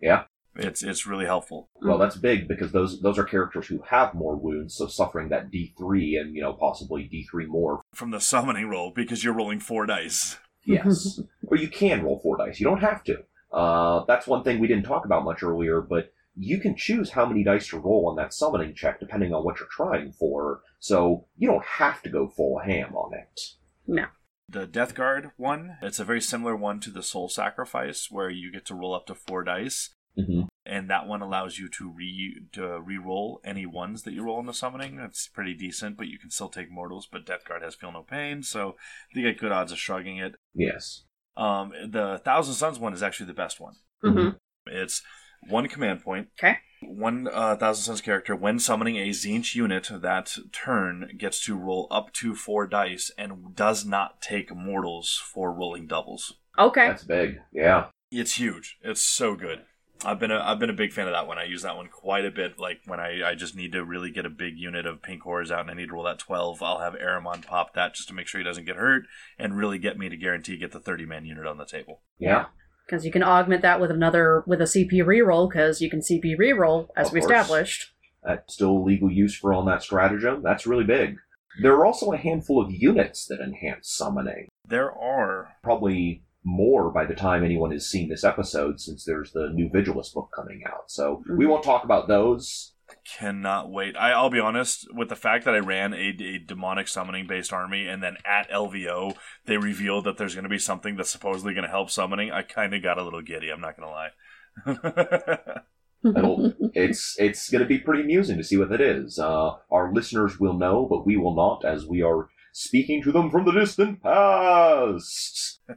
[0.00, 0.24] Yeah.
[0.54, 1.68] It's it's really helpful.
[1.80, 5.50] Well, that's big because those those are characters who have more wounds, so suffering that
[5.50, 7.82] D three and you know possibly D three more.
[7.94, 10.36] From the summoning roll, because you're rolling four dice.
[10.64, 11.20] Yes.
[11.48, 12.60] or you can roll four dice.
[12.60, 13.24] You don't have to.
[13.50, 17.26] Uh, that's one thing we didn't talk about much earlier, but you can choose how
[17.26, 20.62] many dice to roll on that summoning check depending on what you're trying for.
[20.78, 23.40] So you don't have to go full ham on it.
[23.86, 24.06] No.
[24.48, 28.52] The Death Guard one, it's a very similar one to the Soul Sacrifice, where you
[28.52, 30.42] get to roll up to four dice, Mm-hmm.
[30.66, 34.46] and that one allows you to re to re-roll any ones that you roll in
[34.46, 34.96] the summoning.
[34.96, 37.08] That's pretty decent, but you can still take mortals.
[37.10, 38.76] But Death Guard has feel no pain, so
[39.14, 40.34] you get good odds of shrugging it.
[40.54, 41.04] Yes.
[41.36, 43.76] Um, the Thousand Suns one is actually the best one.
[44.04, 44.36] Mhm.
[44.66, 45.02] It's
[45.48, 46.28] one command point.
[46.38, 46.58] Okay.
[46.82, 51.86] One uh, Thousand Suns character, when summoning a Tzeentch unit that turn, gets to roll
[51.90, 56.34] up to four dice and does not take mortals for rolling doubles.
[56.58, 56.88] Okay.
[56.88, 57.40] That's big.
[57.50, 57.86] Yeah.
[58.10, 58.76] It's huge.
[58.82, 59.62] It's so good.
[60.04, 61.38] I've been a I've been a big fan of that one.
[61.38, 62.58] I use that one quite a bit.
[62.58, 65.50] Like when I, I just need to really get a big unit of pink horrors
[65.50, 68.14] out and I need to roll that twelve, I'll have Ahriman pop that just to
[68.14, 69.04] make sure he doesn't get hurt
[69.38, 72.00] and really get me to guarantee get the thirty man unit on the table.
[72.18, 72.46] Yeah.
[72.86, 76.36] Because you can augment that with another with a CP reroll, because you can CP
[76.38, 77.30] reroll as Of we course.
[77.30, 77.92] established.
[78.24, 80.42] That's still legal use for on that stratagem.
[80.42, 81.16] That's really big.
[81.60, 84.48] There are also a handful of units that enhance summoning.
[84.66, 89.50] There are Probably more by the time anyone has seen this episode, since there's the
[89.52, 90.90] new Vigilus book coming out.
[90.90, 92.74] So we won't talk about those.
[93.18, 93.96] cannot wait.
[93.96, 97.52] I, I'll be honest with the fact that I ran a, a demonic summoning based
[97.52, 99.14] army, and then at LVO
[99.46, 102.30] they revealed that there's going to be something that's supposedly going to help summoning.
[102.30, 103.50] I kind of got a little giddy.
[103.50, 105.62] I'm not going to lie.
[106.04, 109.18] It'll, it's it's going to be pretty amusing to see what that is.
[109.18, 113.30] Uh, our listeners will know, but we will not, as we are speaking to them
[113.30, 115.60] from the distant past.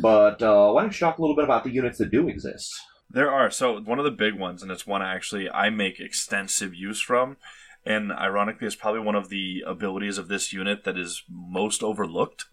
[0.00, 2.72] But uh, why don't you talk a little bit about the units that do exist?
[3.10, 3.50] There are.
[3.50, 7.36] So one of the big ones, and it's one actually I make extensive use from,
[7.84, 12.46] and ironically, it's probably one of the abilities of this unit that is most overlooked,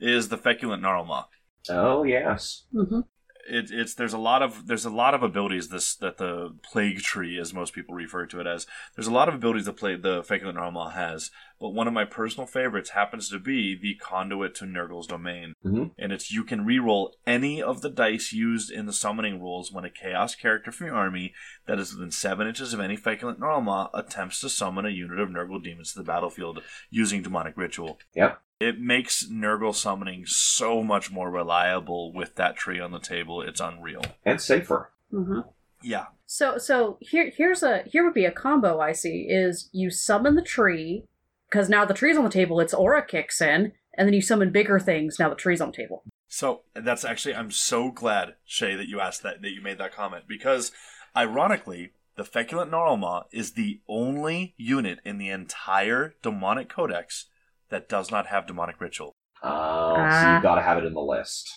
[0.00, 1.24] is the feculent gnarlmaw.
[1.68, 3.00] Oh yes, hmm
[3.48, 7.00] It, it's there's a lot of there's a lot of abilities this that the plague
[7.00, 8.66] tree, as most people refer to it as.
[8.94, 12.04] There's a lot of abilities that play the feculent gnarlmaw has, but one of my
[12.04, 15.90] personal favorites happens to be the conduit to Nurgle's domain, Mhm.
[15.98, 19.84] and it's you can re-roll any of the dice used in the summoning rules when
[19.84, 21.34] a chaos character from your army
[21.66, 25.28] that is within seven inches of any feculent gnarlmaw attempts to summon a unit of
[25.30, 27.98] Nurgle demons to the battlefield using demonic ritual.
[28.14, 28.40] Yep.
[28.62, 33.42] It makes Nurgle summoning so much more reliable with that tree on the table.
[33.42, 34.02] It's unreal.
[34.24, 34.92] and safer.
[35.10, 35.40] hmm
[35.82, 36.06] Yeah.
[36.26, 40.36] So so here here's a here would be a combo I see is you summon
[40.36, 41.04] the tree
[41.50, 44.50] because now the tree's on the table, its aura kicks in, and then you summon
[44.50, 45.18] bigger things.
[45.18, 46.04] Now the tree's on the table.
[46.28, 49.92] So that's actually I'm so glad, Shay, that you asked that that you made that
[49.92, 50.70] comment because
[51.16, 57.26] ironically, the Feculent Gnarlmaw is the only unit in the entire demonic codex
[57.72, 59.12] that does not have demonic ritual.
[59.42, 60.34] Uh, so Ah.
[60.34, 61.50] you've got to have it in the list.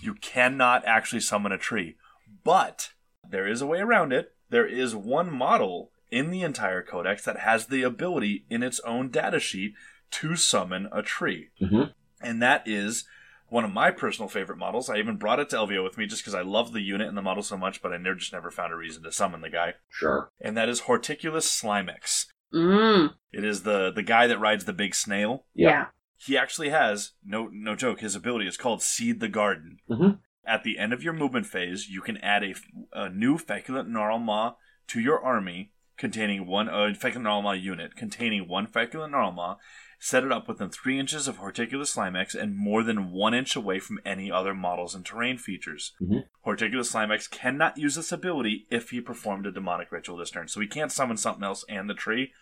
[0.00, 1.96] You cannot actually summon a tree.
[2.44, 2.92] But
[3.28, 4.34] there is a way around it.
[4.48, 9.10] There is one model in the entire codex that has the ability in its own
[9.10, 9.72] datasheet
[10.12, 11.50] to summon a tree.
[11.60, 11.92] Mhm.
[12.22, 13.06] And that is
[13.48, 14.88] one of my personal favorite models.
[14.88, 17.16] I even brought it to LVO with me just because I love the unit and
[17.16, 19.50] the model so much, but I never just never found a reason to summon the
[19.50, 19.74] guy.
[19.90, 20.30] Sure.
[20.40, 22.26] And that is Horticulus Slimex.
[22.52, 23.14] Mm.
[23.32, 25.44] It is the the guy that rides the big snail.
[25.54, 25.70] Yep.
[25.70, 25.84] Yeah.
[26.16, 28.00] He actually has no no joke.
[28.00, 29.78] His ability is called Seed the Garden.
[29.88, 30.18] Mhm.
[30.46, 32.54] At the end of your movement phase, you can add a,
[32.92, 34.54] a new Feculent Gnarlmaw
[34.88, 39.56] to your army, containing one uh, Feculent Gnarlmaw unit containing one Feculent Gnarlmaw.
[39.98, 43.80] Set it up within three inches of Horticulus Slimex and more than one inch away
[43.80, 45.92] from any other models and terrain features.
[46.00, 46.24] Mhm.
[46.42, 50.60] Horticulus Slimex cannot use this ability if he performed a demonic ritual this turn, so
[50.60, 52.32] he can't summon something else and the tree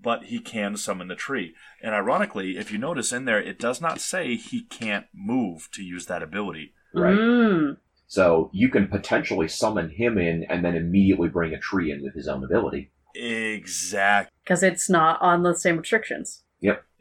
[0.00, 1.54] but he can summon the tree.
[1.82, 5.82] And ironically, if you notice in there, it does not say he can't move to
[5.82, 6.74] use that ability.
[6.92, 7.16] Right.
[7.16, 7.76] Mm.
[8.06, 12.14] So you can potentially summon him in and then immediately bring a tree in with
[12.14, 12.92] his own ability.
[13.14, 14.30] Exactly.
[14.44, 16.42] Because it's not on the same restrictions.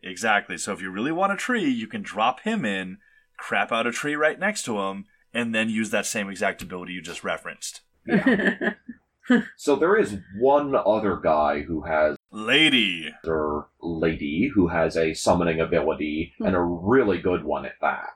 [0.03, 0.57] Exactly.
[0.57, 2.97] So if you really want a tree, you can drop him in,
[3.37, 6.93] crap out a tree right next to him, and then use that same exact ability
[6.93, 7.81] you just referenced.
[8.05, 8.73] Yeah.
[9.57, 13.13] so there is one other guy who has Lady.
[13.25, 16.45] or lady who has a summoning ability hmm.
[16.45, 18.09] and a really good one at that.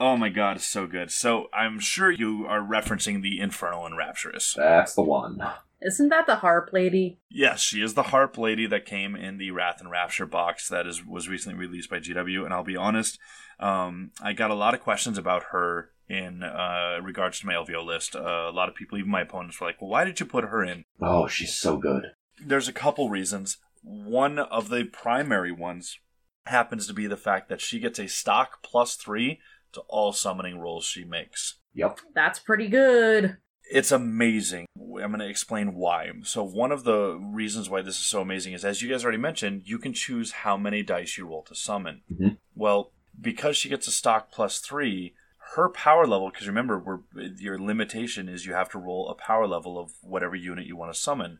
[0.00, 1.10] Oh my god, it's so good.
[1.12, 4.56] So I'm sure you are referencing the Infernal Enrapturess.
[4.56, 5.40] That's the one.
[5.84, 7.18] Isn't that the harp lady?
[7.28, 10.86] Yes, she is the harp lady that came in the Wrath and Rapture box that
[10.86, 12.44] is was recently released by GW.
[12.44, 13.18] And I'll be honest,
[13.58, 17.84] um, I got a lot of questions about her in uh, regards to my LVO
[17.84, 18.14] list.
[18.14, 20.44] Uh, a lot of people, even my opponents, were like, "Well, why did you put
[20.44, 22.12] her in?" Oh, she's so good.
[22.44, 23.58] There's a couple reasons.
[23.82, 25.98] One of the primary ones
[26.46, 29.40] happens to be the fact that she gets a stock plus three
[29.72, 31.58] to all summoning rolls she makes.
[31.74, 32.00] Yep.
[32.14, 33.38] That's pretty good.
[33.72, 34.66] It's amazing.
[34.78, 36.10] I'm going to explain why.
[36.24, 39.18] So, one of the reasons why this is so amazing is, as you guys already
[39.18, 42.02] mentioned, you can choose how many dice you roll to summon.
[42.12, 42.36] Mhm.
[42.54, 45.14] Well, because she gets a stock plus three,
[45.54, 49.46] her power level, because remember, we're, your limitation is you have to roll a power
[49.46, 51.38] level of whatever unit you want to summon.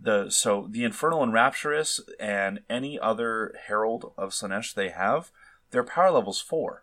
[0.00, 5.30] The So, the Infernal Enrapturess and any other Herald of Slaanesh they have,
[5.70, 6.82] their power level's four.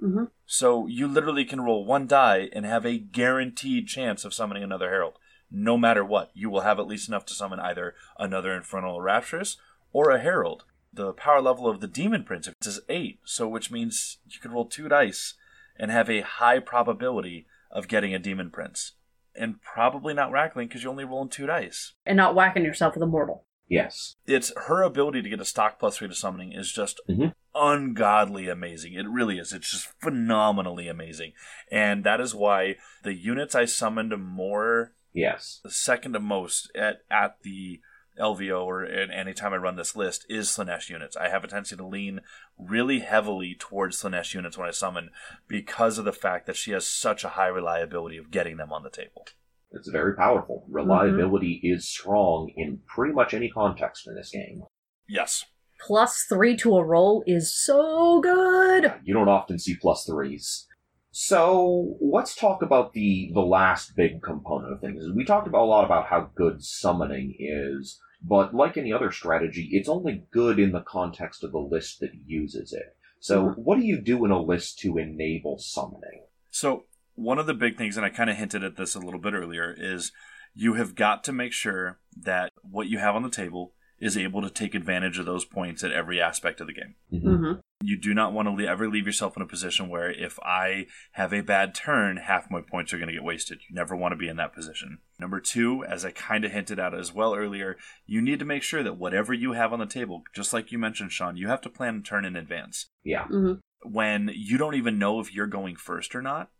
[0.00, 4.62] Hmm So you literally can roll one die and have a guaranteed chance of summoning
[4.62, 5.18] another herald.
[5.50, 9.56] No matter what, you will have at least enough to summon either another Infernal Enrapturess
[9.92, 10.64] or a herald.
[10.92, 14.66] The power level of the demon prince is eight, so which means you could roll
[14.66, 15.34] two dice
[15.76, 18.92] and have a high probability of getting a demon prince,
[19.34, 21.94] and probably not rackling because you're only rolling two dice.
[22.06, 23.44] And not whacking yourself with a mortal.
[23.68, 24.16] Yes.
[24.26, 27.34] It's her ability to get a stock plus three to summoning is just Mhm.
[27.54, 28.94] Ungodly amazing.
[28.94, 29.52] It really is.
[29.52, 31.32] It's just phenomenally amazing.
[31.70, 35.60] And that is why the units I summoned more Yes.
[35.62, 37.80] the second to most at at the
[38.18, 41.16] LVO or at any time I run this list is Slaanesh units.
[41.16, 42.20] I have a tendency to lean
[42.58, 45.10] really heavily towards Slaanesh units when I summon
[45.48, 48.82] because of the fact that she has such a high reliability of getting them on
[48.82, 49.26] the table.
[49.72, 50.64] It's very powerful.
[50.68, 51.74] Reliability mm-hmm.
[51.74, 54.62] is strong in pretty much any context in this game.
[55.08, 55.44] Yes.
[55.86, 58.94] Plus three to a roll is so good.
[59.04, 60.66] You don't often see plus threes.
[61.10, 65.04] So let's talk about the the last big component of things.
[65.14, 69.68] We talked about a lot about how good summoning is, but like any other strategy,
[69.72, 72.96] it's only good in the context of the list that uses it.
[73.20, 73.60] So mm-hmm.
[73.60, 76.24] what do you do in a list to enable summoning?
[76.50, 79.20] So, one of the big things, and I kind of hinted at this a little
[79.20, 80.12] bit earlier, is
[80.54, 83.72] you have got to make sure that what you have on the table
[84.04, 86.94] is able to take advantage of those points at every aspect of the game.
[87.10, 90.38] hmm You do not want to le- ever leave yourself in a position where if
[90.40, 93.60] I have a bad turn, half my points are going to get wasted.
[93.68, 94.98] You never want to be in that position.
[95.18, 98.62] Number two, as I kind of hinted at as well earlier, you need to make
[98.62, 101.60] sure that whatever you have on the table, just like you mentioned, Sean, you have
[101.62, 103.26] to plan a turn in advance Yeah.
[103.26, 103.54] hmm
[103.86, 106.50] when you don't even know if you're going first or not,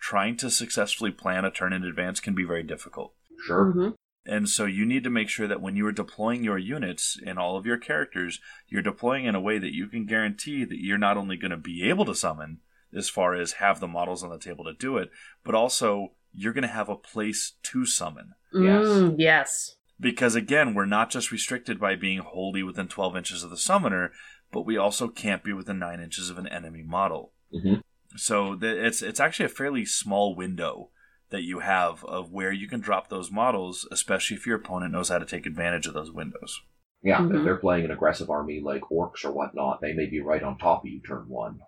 [0.00, 3.14] trying to successfully plan a turn in advance can be very difficult.
[3.46, 3.72] Sure.
[3.72, 3.88] hmm
[4.28, 7.38] And so you need to make sure that when you are deploying your units and
[7.38, 10.98] all of your characters, you're deploying in a way that you can guarantee that you're
[10.98, 12.58] not only going to be able to summon,
[12.94, 15.10] as far as have the models on the table to do it,
[15.44, 18.34] but also you're going to have a place to summon.
[18.52, 18.86] Yes.
[18.86, 19.76] Mm, yes.
[19.98, 24.12] Because again, we're not just restricted by being wholly within 12 inches of the summoner,
[24.52, 27.32] but we also can't be within 9 inches of an enemy model.
[27.50, 27.76] hmm
[28.16, 30.90] So th- it's it's actually a fairly small window
[31.30, 35.08] that you have of where you can drop those models, especially if your opponent knows
[35.08, 36.62] how to take advantage of those windows.
[37.02, 37.44] Yeah, if Mhm.
[37.44, 40.84] they're playing an aggressive army like Orks or whatnot, they may be right on top
[40.84, 41.60] of you turn one.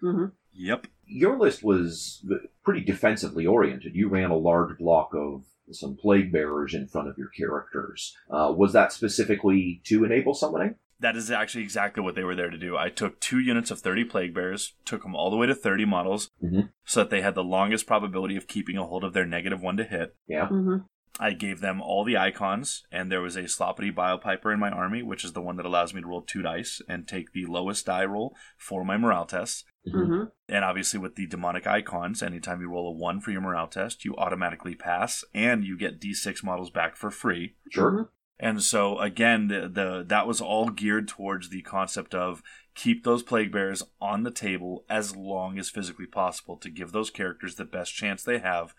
[0.00, 0.86] hmm Yep.
[1.06, 2.24] Your list was
[2.64, 3.94] pretty defensively oriented.
[3.94, 8.16] You ran a large block of some plague bearers in front of your characters.
[8.30, 10.76] Uh, was that specifically to enable summoning?
[11.00, 12.76] That is actually exactly what they were there to do.
[12.76, 15.84] I took two units of 30 plague bearers, took them all the way to 30
[15.84, 16.70] models, Mhm.
[16.84, 19.76] so that they had the longest probability of keeping a hold of their negative one
[19.76, 20.16] to hit.
[20.26, 20.46] Yeah.
[20.48, 20.76] hmm
[21.18, 25.02] I gave them all the icons, and there was a Sloppity Bilepiper in my army,
[25.02, 27.86] which is the one that allows me to roll two dice and take the lowest
[27.86, 29.64] die roll for my morale test.
[29.90, 33.66] hmm And obviously, with the demonic icons, anytime you roll a 1 for your morale
[33.68, 37.54] test, you automatically pass, and you get d6 models back for free.
[37.70, 38.10] Sure.
[38.38, 42.42] And so, again, the, the that was all geared towards the concept of
[42.74, 47.10] keep those plague bears on the table as long as physically possible to give those
[47.10, 48.74] characters the best chance they have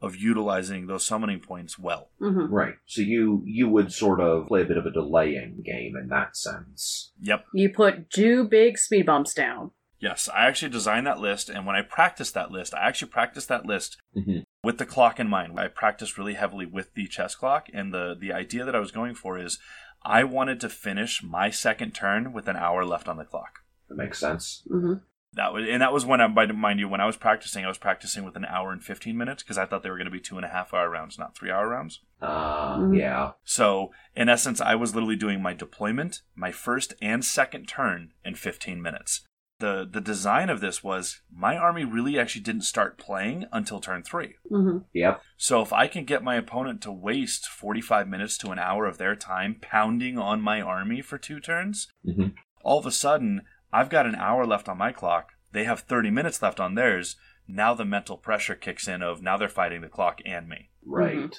[0.00, 2.10] of utilizing those summoning points well.
[2.18, 2.74] hmm Right.
[2.86, 6.36] So you you would sort of play a bit of a delaying game in that
[6.36, 7.12] sense.
[7.20, 7.44] Yep.
[7.54, 9.70] You put two big speed bumps down.
[10.00, 13.48] Yes, I actually designed that list, and when I practiced that list, I actually practiced
[13.48, 15.58] that list hmm with the clock in mind.
[15.58, 18.92] I practiced really heavily with the chess clock, and the the idea that I was
[18.92, 19.58] going for is
[20.04, 23.60] I wanted to finish my second turn with an hour left on the clock.
[23.88, 24.62] That makes sense.
[24.68, 24.94] hmm
[25.34, 27.68] That was, and that was when I, by mind you, when I was practicing, I
[27.68, 30.10] was practicing with an hour and fifteen minutes because I thought they were going to
[30.10, 32.00] be two and a half hour rounds, not three hour rounds.
[32.20, 32.96] Uh, Mhm.
[32.98, 33.32] yeah.
[33.42, 38.34] So, in essence, I was literally doing my deployment, my first and second turn in
[38.36, 39.22] fifteen minutes.
[39.62, 44.02] The The design of this was my army really actually didn't start playing until turn
[44.02, 44.34] three.
[44.48, 45.22] hmm Yep.
[45.36, 48.98] So if I can get my opponent to waste 45 minutes to an hour of
[48.98, 52.28] their time pounding on my army for two turns, hmm
[52.64, 53.42] all of a sudden
[53.72, 55.30] I've got an hour left on my clock.
[55.52, 57.16] They have 30 minutes left on theirs.
[57.48, 60.70] Now the mental pressure kicks in of now they're fighting the clock and me.
[60.84, 61.34] Right.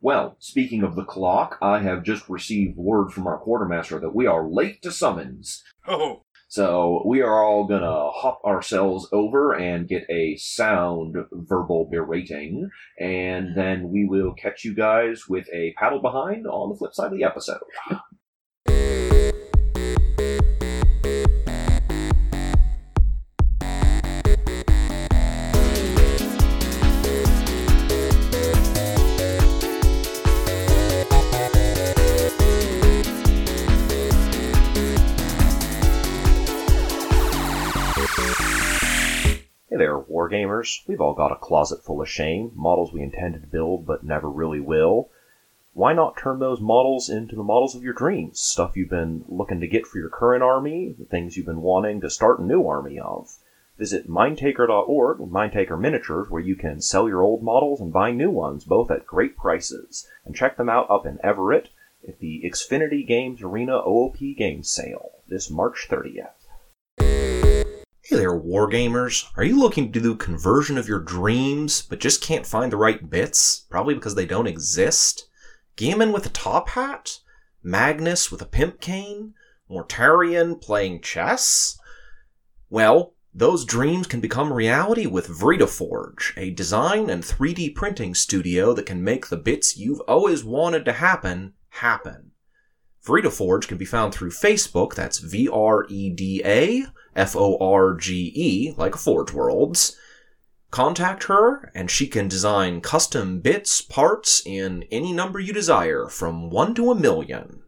[0.00, 4.26] Well, speaking of the clock, I have just received word from our quartermaster that we
[4.26, 5.62] are late to summons.
[5.86, 6.23] Oh,
[6.54, 13.56] So we are all gonna hop ourselves over and get a sound verbal berating, and
[13.56, 17.18] then we will catch you guys with a paddle behind on the flip side of
[17.18, 17.58] the episode.
[39.84, 40.80] There, Wargamers.
[40.86, 44.30] We've all got a closet full of shame, models we intended to build but never
[44.30, 45.10] really will.
[45.74, 48.40] Why not turn those models into the models of your dreams?
[48.40, 52.00] Stuff you've been looking to get for your current army, the things you've been wanting
[52.00, 53.36] to start a new army of.
[53.76, 58.64] Visit Mindtaker.org, Mindtaker Miniatures, where you can sell your old models and buy new ones,
[58.64, 60.08] both at great prices.
[60.24, 61.68] And check them out up in Everett
[62.08, 66.43] at the Xfinity Games Arena OOP Games Sale this March 30th.
[68.06, 69.24] Hey there, Wargamers.
[69.34, 73.08] Are you looking to do conversion of your dreams, but just can't find the right
[73.08, 73.60] bits?
[73.70, 75.26] Probably because they don't exist?
[75.76, 77.20] Gammon with a top hat?
[77.62, 79.32] Magnus with a pimp cane?
[79.70, 81.78] Mortarion playing chess?
[82.68, 88.84] Well, those dreams can become reality with VredaForge, a design and 3D printing studio that
[88.84, 92.32] can make the bits you've always wanted to happen happen.
[93.02, 96.84] VredaForge can be found through Facebook, that's V R E D A
[97.16, 99.96] F O R G E, like Forge Worlds.
[100.70, 106.50] Contact her, and she can design custom bits, parts, in any number you desire, from
[106.50, 107.62] 1 to a million.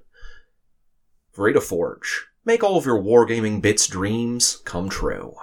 [1.37, 2.23] VredaForge.
[2.45, 5.37] Make all of your wargaming bits dreams come true.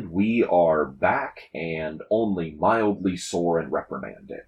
[0.00, 4.40] And we are back and only mildly sore and reprimanded.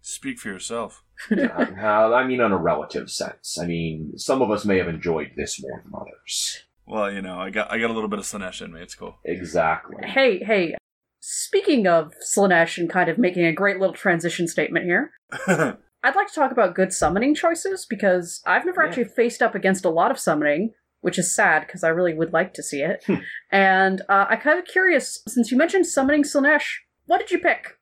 [0.00, 1.04] Speak for yourself.
[1.30, 3.56] Uh, I mean, on a relative sense.
[3.56, 6.64] I mean, some of us may have enjoyed this more than others.
[6.86, 8.80] Well, you know, I got I got a little bit of Slaanesh in me.
[8.82, 9.14] It's cool.
[9.24, 10.04] Exactly.
[10.04, 10.74] Hey, hey.
[11.20, 15.12] Speaking of Slaanesh and kind of making a great little transition statement here,
[15.46, 18.88] I'd like to talk about good summoning choices because I've never Yeah.
[18.88, 20.72] actually faced up against a lot of summoning,
[21.04, 23.04] which is sad because I really would like to see it.
[23.06, 23.16] Hmm.
[23.52, 26.66] and uh, I'm kind of curious, since you mentioned summoning Slaanesh,
[27.06, 27.78] what did you pick?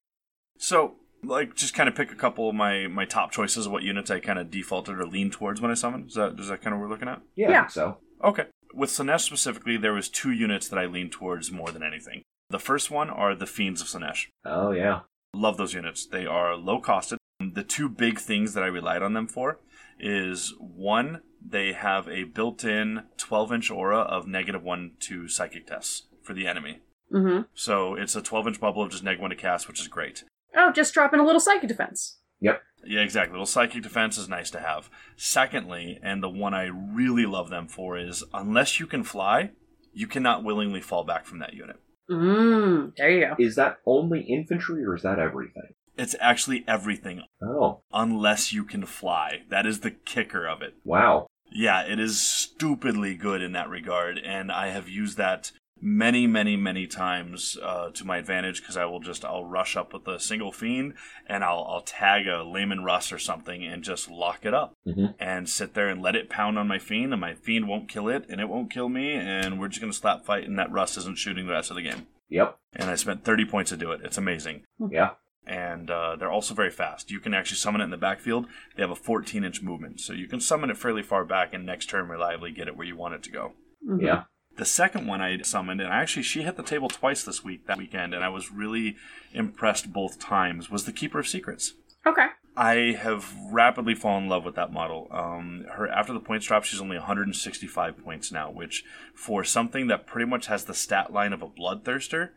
[0.58, 3.84] so, like, just kind of pick a couple of my my top choices of what
[3.84, 6.08] units I kind of defaulted or leaned towards when I summoned.
[6.08, 7.20] Is that is that kind of what we're looking at?
[7.36, 7.60] Yeah, I Yeah.
[7.62, 7.98] think so.
[8.24, 8.46] Okay.
[8.74, 12.22] With Slaanesh specifically, there was two units that I leaned towards more than anything.
[12.50, 14.26] The first one are the Fiends of Slaanesh.
[14.44, 15.00] Oh, yeah.
[15.34, 16.06] Love those units.
[16.06, 17.18] They are low costed.
[17.40, 19.58] The two big things that I relied on them for
[19.98, 25.66] is one, they have a built in 12 inch aura of negative one to psychic
[25.66, 26.80] tests for the enemy.
[27.12, 27.42] Mm-hmm.
[27.54, 30.24] So it's a 12 inch bubble of just negative one to cast, which is great.
[30.56, 32.18] Oh, just dropping a little psychic defense.
[32.40, 32.60] Yep.
[32.84, 33.32] Yeah, exactly.
[33.32, 34.90] Little psychic defense is nice to have.
[35.16, 39.50] Secondly, and the one I really love them for is unless you can fly,
[39.92, 41.76] you cannot willingly fall back from that unit.
[42.10, 43.34] Mmm, there you go.
[43.38, 45.74] Is that only infantry or is that everything?
[45.96, 49.42] It's actually everything Oh, unless you can fly.
[49.50, 50.74] That is the kicker of it.
[50.84, 51.26] wow.
[51.54, 55.52] Yeah, it is stupidly good in that regard, and I have used that
[55.84, 59.92] many, many, many times uh, to my advantage because I will just I'll rush up
[59.92, 60.94] with a single fiend
[61.26, 65.14] and I'll I'll tag a Leman Russ or something and just lock it up Mhm.
[65.18, 68.08] and sit there and let it pound on my fiend, and my fiend won't kill
[68.08, 70.96] it, and it won't kill me, and we're just gonna slap fight, and that Russ
[70.96, 72.06] isn't shooting the rest of the game.
[72.28, 72.56] Yep.
[72.74, 74.00] And I spent thirty points to do it.
[74.04, 75.10] It's amazing Yeah.
[75.46, 77.10] And uh, they're also very fast.
[77.10, 78.46] You can actually summon it in the backfield.
[78.76, 81.66] They have a 14 inch movement, so you can summon it fairly far back and
[81.66, 83.52] next turn reliably get it where you want it to go.
[83.86, 84.02] Mhm.
[84.02, 84.24] Yeah.
[84.56, 87.78] The second one I summoned, and actually she hit the table twice this week, that
[87.78, 88.96] weekend, and I was really
[89.32, 91.74] impressed both times, was the Keeper of Secrets.
[92.06, 92.26] Okay.
[92.54, 95.08] I have rapidly fallen in love with that model.
[95.10, 98.84] Um, her after the points drop, she's only 165 points now, which
[99.14, 102.30] for something that pretty much has the stat line of a bloodthirster,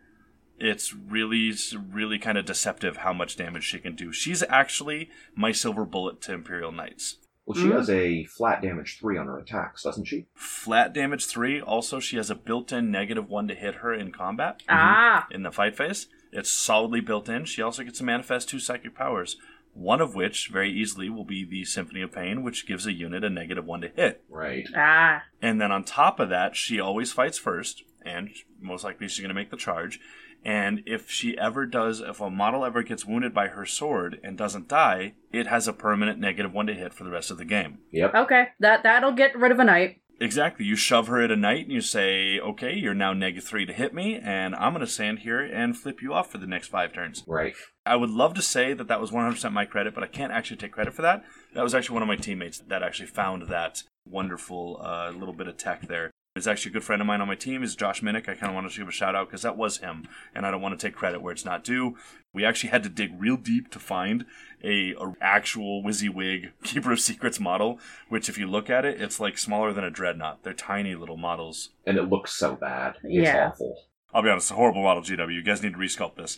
[0.60, 1.54] it's really,
[1.92, 4.12] really kind of deceptive how much damage she can do.
[4.12, 7.18] She's actually my silver bullet to Imperial Knights.
[7.46, 7.74] Well, she Mhm.
[7.78, 10.26] has a flat damage three on her attacks, doesn't she?
[10.34, 11.62] Flat damage three.
[11.62, 15.28] Also, she has a built-in negative one to hit her in combat Ah.
[15.30, 16.08] in the fight phase.
[16.32, 17.46] It's solidly built in.
[17.46, 19.38] She also gets to manifest two psychic powers.
[19.74, 23.24] One of which, very easily, will be the Symphony of Pain, which gives a unit
[23.24, 24.24] a negative one to hit.
[24.30, 24.66] Right.
[24.76, 25.24] Ah.
[25.42, 29.30] And then on top of that, she always fights first, and most likely she's going
[29.30, 30.00] to make the charge.
[30.46, 34.38] And if she ever does, if a model ever gets wounded by her sword and
[34.38, 37.46] doesn't die, it has a permanent negative one to hit for the rest of the
[37.46, 37.80] game.
[37.92, 38.14] Yep.
[38.14, 40.02] Okay, that that'll get rid of a knight.
[40.22, 40.66] Exactly.
[40.66, 43.74] You shove her at a knight and you say, okay, you're now negative three to
[43.74, 46.68] hit me, and I'm going to stand here and flip you off for the next
[46.68, 47.24] five turns.
[47.28, 47.54] Right.
[47.86, 50.58] I would love to say that that was 100% my credit, but I can't actually
[50.58, 51.24] take credit for that.
[51.54, 55.48] That was actually one of my teammates that actually found that wonderful uh, little bit
[55.48, 56.12] of tech there.
[56.36, 58.28] It's actually a good friend of mine on my team is Josh Minnick.
[58.28, 60.52] I kind of wanted to give a shout out because that was him, and I
[60.52, 61.96] don't want to take credit where it's not due.
[62.34, 64.26] We actually had to dig real deep to find
[64.62, 67.80] a, a actual WYSIWYG Keeper of Secrets model,
[68.10, 70.44] which if you look at it, it's like smaller than a dreadnought.
[70.44, 71.70] They're tiny little models.
[71.86, 72.96] And it looks so bad.
[73.06, 73.52] It's Yeah.
[73.52, 73.84] awful.
[74.14, 75.34] I'll be honest, it's a horrible model, GW.
[75.34, 76.38] You guys need to resculpt this.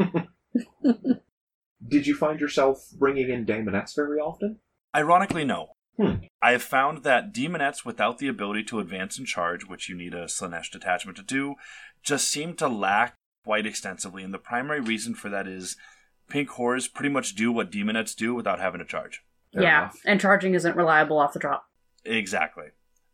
[1.88, 4.58] Did you find yourself bringing in Daemonettes very often?
[4.94, 5.68] Ironically, no.
[5.96, 6.14] Hmm.
[6.42, 10.14] I have found that demonettes without the ability to advance and charge, which you need
[10.14, 11.54] a Slaanesh detachment to do,
[12.02, 14.22] just seem to lack quite extensively.
[14.22, 15.76] And the primary reason for that is
[16.28, 19.22] pink horrors pretty much do what demonettes do without having to charge.
[19.54, 20.00] Fair yeah, enough.
[20.04, 21.64] and charging isn't reliable off the drop.
[22.04, 22.66] Exactly.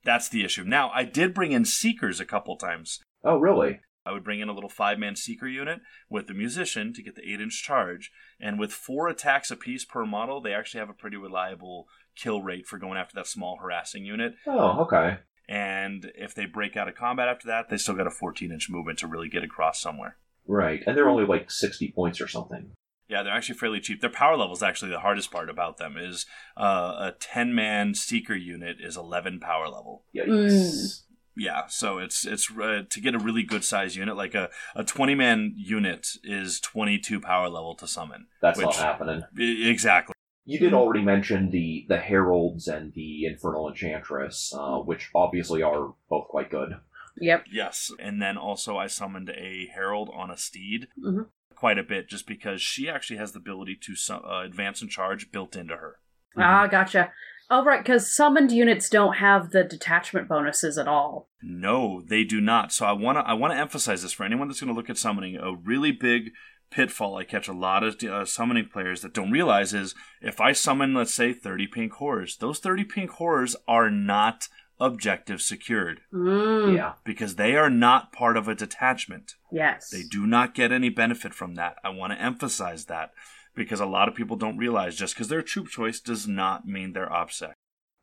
[0.05, 0.65] That's the issue.
[0.65, 3.01] Now, I did bring in seekers a couple times.
[3.23, 3.81] Oh, really?
[4.05, 5.81] I would bring in a little five man seeker unit
[6.11, 8.11] with the musician to get the eight inch charge.
[8.41, 11.87] And with four attacks apiece per model, they actually have a pretty reliable
[12.17, 14.35] kill rate for going after that small harassing unit.
[14.47, 15.19] Oh, okay.
[15.49, 18.71] And if they break out of combat after that, they still got a 14 inch
[18.71, 20.17] movement to really get across somewhere.
[20.47, 20.83] Right.
[20.87, 22.73] And they're only like 60 points or something.
[23.09, 24.01] Yeah, they're actually fairly cheap.
[24.01, 25.97] Their power level is actually the hardest part about them.
[25.99, 26.25] Is
[26.57, 30.05] uh, a 10 man seeker unit is 11 power level.
[30.17, 30.29] Yikes.
[30.29, 31.01] Mm.
[31.37, 34.85] Yeah, so it's it's uh, to get a really good size unit like a a
[34.85, 38.27] 20 man unit is 22 power level to summon.
[38.41, 39.23] That's Which- not happening.
[39.39, 40.15] Exactly.
[40.45, 45.95] You did already mention the the heralds and the infernal enchantress, uh, which obviously are
[46.11, 46.77] both quite good.
[47.19, 47.45] Yep.
[47.53, 50.89] Yes, and then also I summoned a herald on a steed.
[50.99, 51.27] Mhm.
[51.55, 54.91] Quite a bit, just because she actually has the ability to su- uh, advance and
[54.91, 56.01] charge built into her.
[56.37, 57.13] Ah, gotcha.
[57.51, 61.29] Oh, right, because summoned units don't have the detachment bonuses at all.
[61.43, 62.73] No, they do not.
[62.73, 64.89] So I want to I want to emphasize this for anyone that's going to look
[64.91, 65.37] at summoning.
[65.37, 66.33] A really big
[66.73, 70.53] pitfall I catch a lot of uh, summoning players that don't realize is if I
[70.53, 74.49] summon, let's say, 30 pink horrors, those 30 pink horrors are not
[74.81, 76.95] objective secured Mm, Yeah.
[77.05, 79.35] because they are not part of a detachment.
[79.53, 79.91] Yes.
[79.91, 81.77] They do not get any benefit from that.
[81.85, 83.11] I want to emphasize that
[83.55, 86.93] because a lot of people don't realize just because they're troop choice does not mean
[86.95, 87.53] they're OPSEC.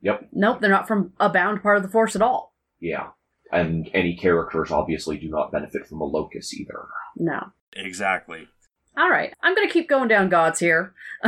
[0.02, 0.30] Yep.
[0.32, 2.56] Nope, they're not from a bound part of the force at all.
[2.80, 3.08] Yeah.
[3.52, 6.86] And any characters obviously do not benefit from a locus either.
[7.18, 7.48] No.
[7.74, 8.48] Exactly.
[9.00, 10.94] All right, I'm going to keep going down gods here.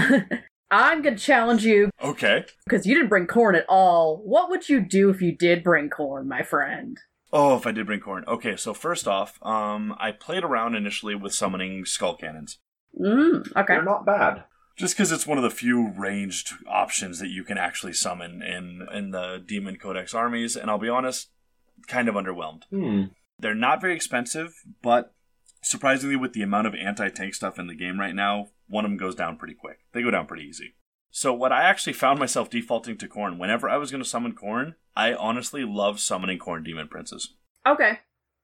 [0.71, 2.45] I'm going to challenge you Okay.
[2.65, 4.17] because you didn't bring Khorne at all.
[4.25, 6.97] What would you do if you did bring Khorne, my friend?
[7.31, 8.27] Oh, if I did bring Khorne.
[8.27, 12.59] Okay, so first off, um, I played around initially with summoning skull cannons.
[12.99, 13.75] Mm, okay.
[13.75, 14.43] They're not bad.
[14.77, 18.85] Just because it's one of the few ranged options that you can actually summon in
[18.93, 21.29] in the Demon Codex armies, and I'll be honest,
[21.87, 22.63] kind of underwhelmed.
[22.69, 23.03] Hmm.
[23.39, 25.13] They're not very expensive, but
[25.61, 28.91] surprisingly, with the amount of anti tank stuff in the game right now, one of
[28.91, 29.79] them goes down pretty quick.
[29.93, 30.75] They go down pretty easy.
[31.09, 34.33] So, what I actually found myself defaulting to Khorne, whenever I was going to summon
[34.33, 37.35] Khorne, I honestly love summoning Khorne Demon Princes.
[37.67, 37.99] Okay.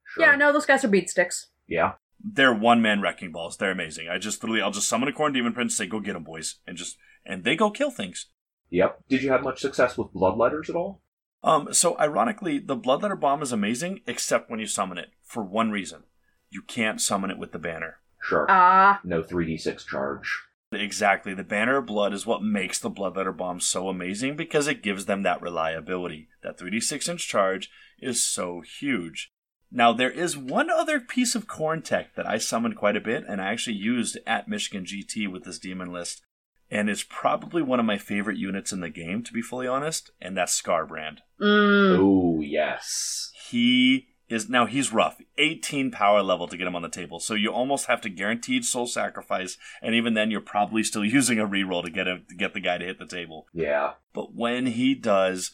[0.05, 0.25] Sure.
[0.25, 1.47] Yeah, no, those guys are beat sticks.
[1.67, 1.93] Yeah.
[2.23, 3.57] They're one man wrecking balls.
[3.57, 4.09] They're amazing.
[4.09, 6.55] I just literally, I'll just summon a Khorne Demon Prince, say, go get them, boys.
[6.65, 8.27] And just, and they go kill things.
[8.69, 9.03] Yep.
[9.07, 11.01] Did you have much success with bloodletters at all?
[11.43, 15.71] Um, so ironically, the Bloodletter Bomb is amazing, except when you summon it, for one
[15.71, 16.03] reason.
[16.49, 17.97] You can't summon it with the banner.
[18.21, 18.45] Sure.
[18.49, 20.43] Ah, no 3d6 charge.
[20.71, 21.33] Exactly.
[21.33, 25.05] The Banner of Blood is what makes the Bloodletter Bomb so amazing because it gives
[25.05, 26.27] them that reliability.
[26.43, 27.69] That 3d6 inch charge
[27.99, 29.31] is so huge.
[29.71, 33.23] Now, there is one other piece of Khorne tech that I summoned quite a bit
[33.27, 36.21] and I actually used at Michigan GT with this demon list.
[36.69, 40.11] And it's probably one of my favorite units in the game, to be fully honest,
[40.19, 41.19] and that's Skarbrand.
[41.41, 43.31] mm, Oh, yes.
[43.49, 45.21] He is now he's rough.
[45.37, 47.19] 18 power level to get him on the table.
[47.19, 51.39] So you almost have to guaranteed soul sacrifice and even then you're probably still using
[51.39, 53.47] a reroll to get him to get the guy to hit the table.
[53.53, 53.93] Yeah.
[54.13, 55.51] but when he does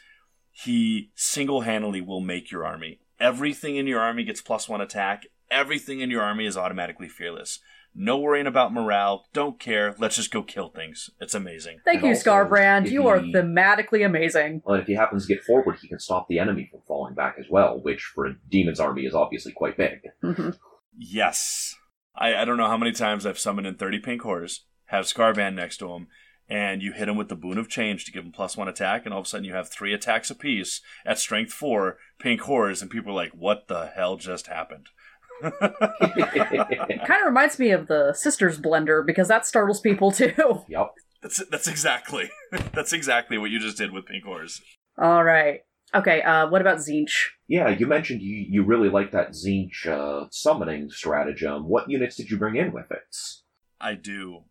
[0.56, 3.00] he single-handedly will make your army.
[3.20, 5.26] Everything in your army gets plus one attack.
[5.50, 7.60] Everything in your army is automatically fearless
[7.96, 12.08] no worrying about morale don't care let's just go kill things it's amazing thank And
[12.08, 12.86] you, also, Skarbrand.
[12.86, 14.62] if You are he- thematically amazing.
[14.66, 17.36] Well, if he happens to get forward, he can stop the enemy from falling back
[17.40, 20.00] as well, which for a demon's army is obviously quite big.
[20.24, 20.58] Mhm.
[20.98, 21.76] Yes.
[22.16, 25.56] I, I don't know how many times I've summoned in 30 pink horrors, have Skarbrand
[25.56, 26.08] next to him,
[26.48, 29.06] and you hit him with the Boon of Change to give him plus one attack,
[29.06, 32.82] and all of a sudden you have three attacks apiece at strength four, pink horrors,
[32.82, 34.90] and people are like, what the hell just happened?
[35.44, 40.34] It kind of reminds me of the Sisters blender because that startles people too.
[40.68, 40.94] yep.
[41.22, 42.30] that's that's exactly
[42.74, 44.62] that's exactly what you just did with pink horrors.
[44.98, 45.62] All right.
[45.96, 47.12] Okay, uh, what about Tzeentch?
[47.48, 51.68] Yeah, you mentioned you, you really like that Tzeentch uh, summoning stratagem.
[51.68, 53.16] What units did you bring in with it?
[53.80, 54.46] I do.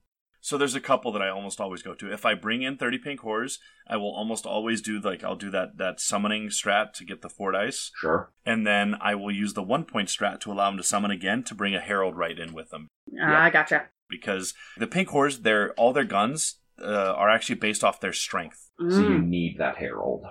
[0.45, 2.13] So there's a couple that I almost always go to.
[2.13, 5.51] If I bring in 30 pink horrors, I will almost always do like I'll do
[5.53, 8.33] that that summoning strat to get the four dice, Sure.
[8.45, 11.45] and then I will use the one point strat to allow them to summon again
[11.45, 12.89] to bring a herald right in with them
[13.23, 13.85] Ah, I gotcha.
[14.09, 18.69] because the pink horrors, their all their guns uh, are actually based off their strength.
[18.91, 19.29] So you Mm.
[19.29, 20.25] need that herald.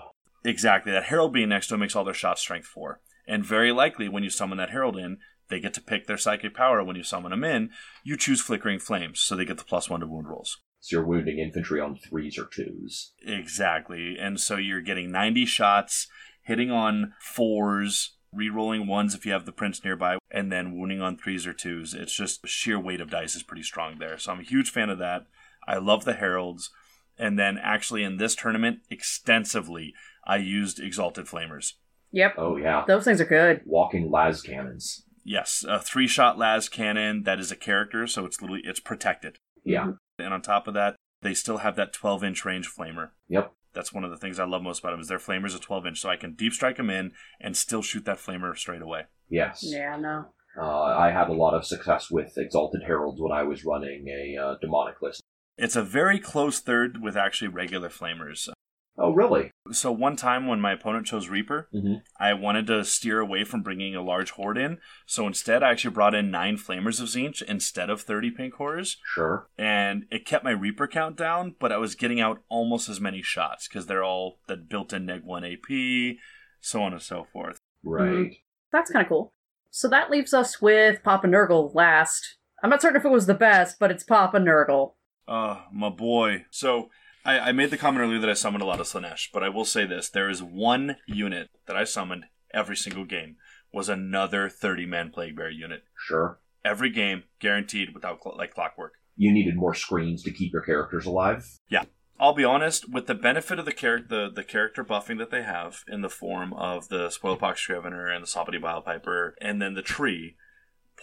[0.43, 0.91] Exactly.
[0.91, 4.09] That herald being next to them makes all their shots strength four, and very likely
[4.09, 5.19] when you summon that herald in.
[5.51, 7.69] They get to pick their psychic power when you summon them in.
[8.03, 10.57] You choose flickering flames, so they get the plus one to wound rolls.
[10.79, 13.13] So you're wounding infantry on threes or twos.
[13.21, 14.17] Exactly.
[14.17, 16.07] And so you're getting 90 shots,
[16.41, 21.17] hitting on fours, re-rolling ones if you have the prince nearby, and then wounding on
[21.17, 21.93] threes or twos.
[21.93, 24.17] It's just sheer weight of dice is pretty strong there.
[24.17, 25.27] So I'm a huge fan of that.
[25.67, 26.71] I love the heralds.
[27.17, 29.93] And then actually in this tournament, extensively,
[30.25, 31.73] I used exalted flamers.
[32.11, 32.35] Yep.
[32.37, 32.83] Oh yeah.
[32.87, 33.61] Those things are good.
[33.65, 35.05] Walking las cannons.
[35.23, 39.37] Yes, a three-shot las cannon that is a character, so it's literally it's protected.
[39.63, 39.93] Yeah.
[40.17, 43.09] And on top of that, they still have that 12-inch range flamer.
[43.29, 43.53] Yep.
[43.73, 45.85] That's one of the things I love most about them is their flamers are 12
[45.87, 49.03] inch, so I can deep strike them in and still shoot that flamer straight away.
[49.29, 49.59] Yes.
[49.63, 50.25] Yeah, no.
[50.57, 54.41] Uh, I had a lot of success with Exalted Heralds when I was running a
[54.41, 55.21] uh, demonic list.
[55.57, 58.49] It's a very close third with actually regular flamers.
[58.97, 59.51] Oh, really?
[59.71, 62.01] So one time when my opponent chose Reaper, Mhm.
[62.19, 64.79] I wanted to steer away from bringing a large horde in.
[65.05, 68.97] So instead, I actually brought in nine flamers of Tzeentch instead of 30 pink horrors.
[69.05, 69.47] Sure.
[69.57, 73.21] And it kept my Reaper count down, but I was getting out almost as many
[73.21, 76.19] shots because they're all that built-in neg 1 AP,
[76.59, 77.57] so on and so forth.
[77.83, 78.37] Right.
[78.71, 79.33] That's kind of cool.
[79.69, 82.37] So that leaves us with Papa Nurgle last.
[82.61, 84.95] I'm not certain if it was the best, but it's Papa Nurgle.
[85.27, 86.45] Oh, my boy.
[86.51, 86.89] So
[87.23, 89.49] I, I made the comment earlier that I summoned a lot of Slaanesh, but I
[89.49, 93.35] will say this: there is one unit that I summoned every single game
[93.73, 95.83] was another 30-man Plague Bear unit.
[95.97, 96.39] Sure.
[96.65, 98.93] Every game, guaranteed, without cl- like clockwork.
[99.15, 101.47] You needed more screens to keep your characters alive.
[101.69, 101.83] Yeah.
[102.19, 105.41] I'll be honest, with the benefit of the character, the, the character buffing that they
[105.41, 109.81] have in the form of the Spoilpox Scrivener and the Sloppity Bilepiper, and then the
[109.81, 110.35] tree,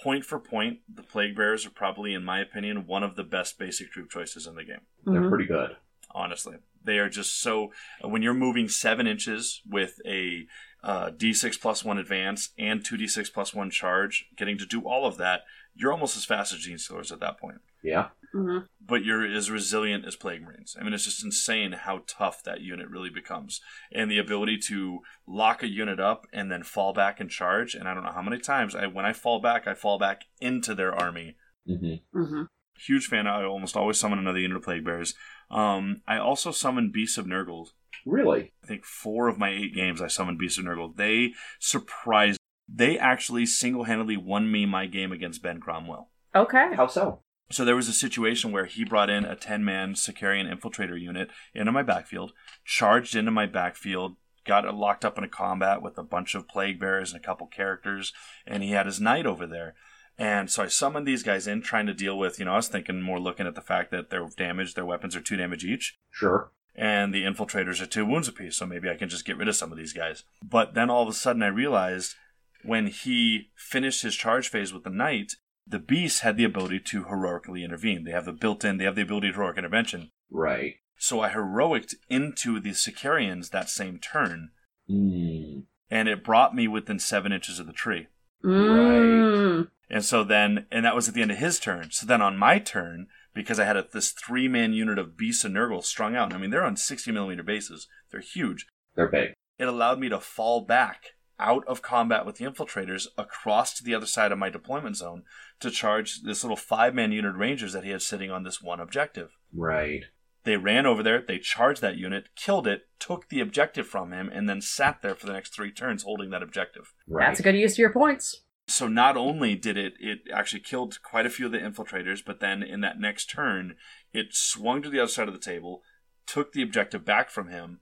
[0.01, 3.59] point for point, the Plague Bearers are probably, in my opinion, one of the best
[3.59, 4.83] basic troop choices in the game.
[5.07, 5.29] They're Mhm.
[5.29, 5.71] pretty good.
[6.11, 6.57] Honestly.
[6.85, 7.73] They are just so.
[8.03, 10.47] When you're moving seven inches with a
[10.83, 15.17] uh, d6 plus one advance and 2d6 plus one charge, getting to do all of
[15.19, 15.43] that,
[15.75, 17.59] you're almost as fast as Genestealers at that point.
[17.83, 18.09] Yeah.
[18.35, 18.67] Mhm.
[18.81, 20.77] But you're as resilient as Plague Marines.
[20.79, 23.61] I mean, it's just insane how tough that unit really becomes.
[23.93, 27.75] And the ability to lock a unit up and then fall back and charge.
[27.75, 30.23] And I don't know how many times I, when I fall back, I fall back
[30.41, 31.37] into their army
[31.67, 32.43] hmm hmm
[32.79, 33.27] huge fan.
[33.27, 35.15] I almost always summon another unit of Plague Bears.
[35.51, 37.69] Um, I also summoned Beasts of Nurgle.
[38.05, 38.53] Really?
[38.63, 40.95] I think four of my eight games I summoned Beasts of Nurgle.
[40.97, 42.39] They surprised.
[42.69, 46.11] They actually single-handedly won me my game against Ben Cromwell.
[46.35, 46.75] Okay.
[46.75, 47.21] How so?
[47.51, 51.73] So there was a situation where he brought in a 10-man Sicarian infiltrator unit into
[51.73, 52.33] my backfield,
[52.65, 56.79] charged into my backfield, got locked up in a combat with a bunch of plague
[56.79, 58.13] bearers and a couple characters,
[58.47, 59.75] and he had his knight over there.
[60.19, 62.69] And so I summoned these guys in, trying to deal with, you know, I was
[62.69, 65.97] thinking more looking at the fact that their damage, their weapons are two damage each,
[66.11, 66.51] Sure.
[66.75, 69.55] and the infiltrators are two wounds apiece, so maybe I can just get rid of
[69.57, 70.25] some of these guys.
[70.43, 72.17] But then all of a sudden I realized
[72.65, 77.05] when he finished his charge phase with the knight, the beasts had the ability to
[77.05, 78.03] heroically intervene.
[78.05, 80.11] They have the built-in, they have the ability to heroic intervention.
[80.31, 80.77] Right.
[80.97, 84.51] So I heroiced into the Sicarians that same turn,
[84.91, 85.67] Mm.
[85.91, 88.09] and it brought me within seven inches of the tree.
[88.45, 89.69] Mm.
[89.91, 91.91] And so then, and that was at the end of his turn.
[91.91, 95.45] So then on my turn, because I had a, this three man unit of Beasts
[95.45, 98.67] and Nurgle strung out, I mean, they're on 60 millimeter bases, they're huge.
[98.95, 99.33] They're big.
[99.59, 103.95] It allowed me to fall back out of combat with the infiltrators across to the
[103.95, 105.23] other side of my deployment zone
[105.61, 108.81] to charge this little five man unit rangers that he had sitting on this one
[108.81, 109.31] objective.
[109.53, 110.05] Right.
[110.49, 114.31] They ran over there, they charged that unit, killed it, took the objective from him,
[114.33, 116.95] and then sat there for the next three turns holding that objective.
[117.07, 117.27] Right.
[117.27, 118.45] That's a good use of your points.
[118.67, 122.41] So not only did it it actually killed quite a few of the infiltrators, but
[122.41, 123.77] then in that next turn,
[124.15, 125.83] it swung to the other side of the table,
[126.27, 127.81] took the objective back from him,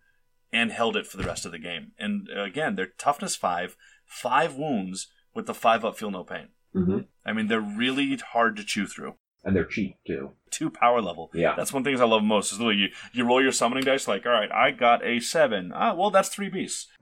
[0.53, 1.93] and held it for the rest of the game.
[2.01, 6.49] And uh, again, they're toughness five, five wounds with the five up, feel no pain.
[6.75, 7.07] Mhm.
[7.25, 9.19] I mean, they're really hard to chew through.
[9.47, 10.33] And they're cheap too.
[10.51, 11.31] Two power level.
[11.33, 11.55] Yeah.
[11.57, 12.53] That's one of the things I love most.
[12.53, 15.73] Is literally you, you roll your summoning dice like, all right, I got a seven.
[15.75, 16.89] Ah, well, that's three beasts.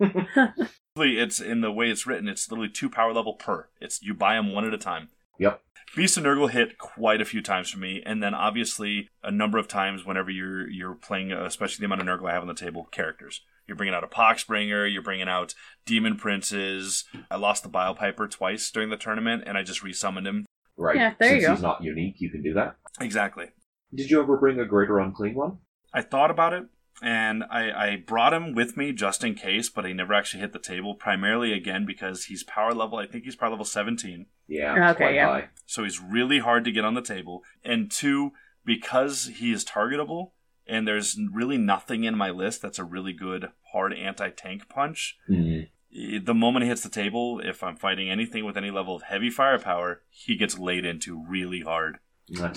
[0.97, 2.29] It's in the way it's written.
[2.29, 3.69] It's literally two power level per.
[3.81, 5.09] It's you buy them one at a time.
[5.41, 5.61] Yep.
[5.97, 9.59] Beast of Nurgle hit quite a few times for me, and then obviously a number
[9.59, 12.55] of times whenever you're you're playing, especially the amount of Nurgle I have on the
[12.55, 13.41] table, characters.
[13.67, 15.55] You're bringing out a Poxbringer, you're bringing out
[15.87, 17.05] Demon Princes.
[17.31, 20.47] I lost the Bile Piper twice during the tournament, and I just resummoned him.
[20.77, 20.97] Right.
[20.97, 21.55] Yeah, there you Since go.
[21.55, 22.77] he's not unique, you can do that.
[23.01, 23.47] Exactly.
[23.95, 25.59] Did you ever bring a greater unclean one?
[25.93, 26.64] I thought about it,
[27.01, 30.53] and I, I brought him with me just in case, but he never actually hit
[30.53, 30.95] the table.
[30.95, 32.99] Primarily, again, because he's power level.
[32.99, 34.27] I think he's power level 17.
[34.49, 34.91] Yeah.
[34.91, 35.27] Okay, quite yeah.
[35.27, 35.49] high.
[35.66, 37.43] So he's really hard to get on the table.
[37.64, 38.33] And two,
[38.64, 40.33] because he is targetable,
[40.66, 45.16] and there's really nothing in my list that's a really good hard anti tank punch.
[45.31, 45.68] Mhm.
[45.95, 49.03] I- The moment he hits the table, if I'm fighting anything with any level of
[49.03, 51.99] heavy firepower, he gets laid into really hard.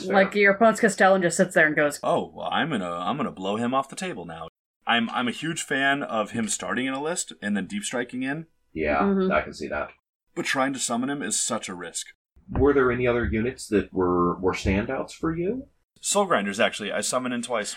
[0.06, 3.32] Like your opponent's Castellan just sits there and goes, Oh, well, I'm gonna I'm gonna
[3.32, 4.48] blow him off the table now.
[4.86, 8.24] I'm I'm a huge fan of him starting in a list and then deep striking
[8.24, 9.32] in, yeah, Mhm.
[9.34, 9.90] I can see that.
[10.36, 12.08] but trying to summon him is such a risk.
[12.50, 15.68] Were there any other units that were were standouts for you?
[16.00, 17.76] Soul Grinders actually, I summoned in twice.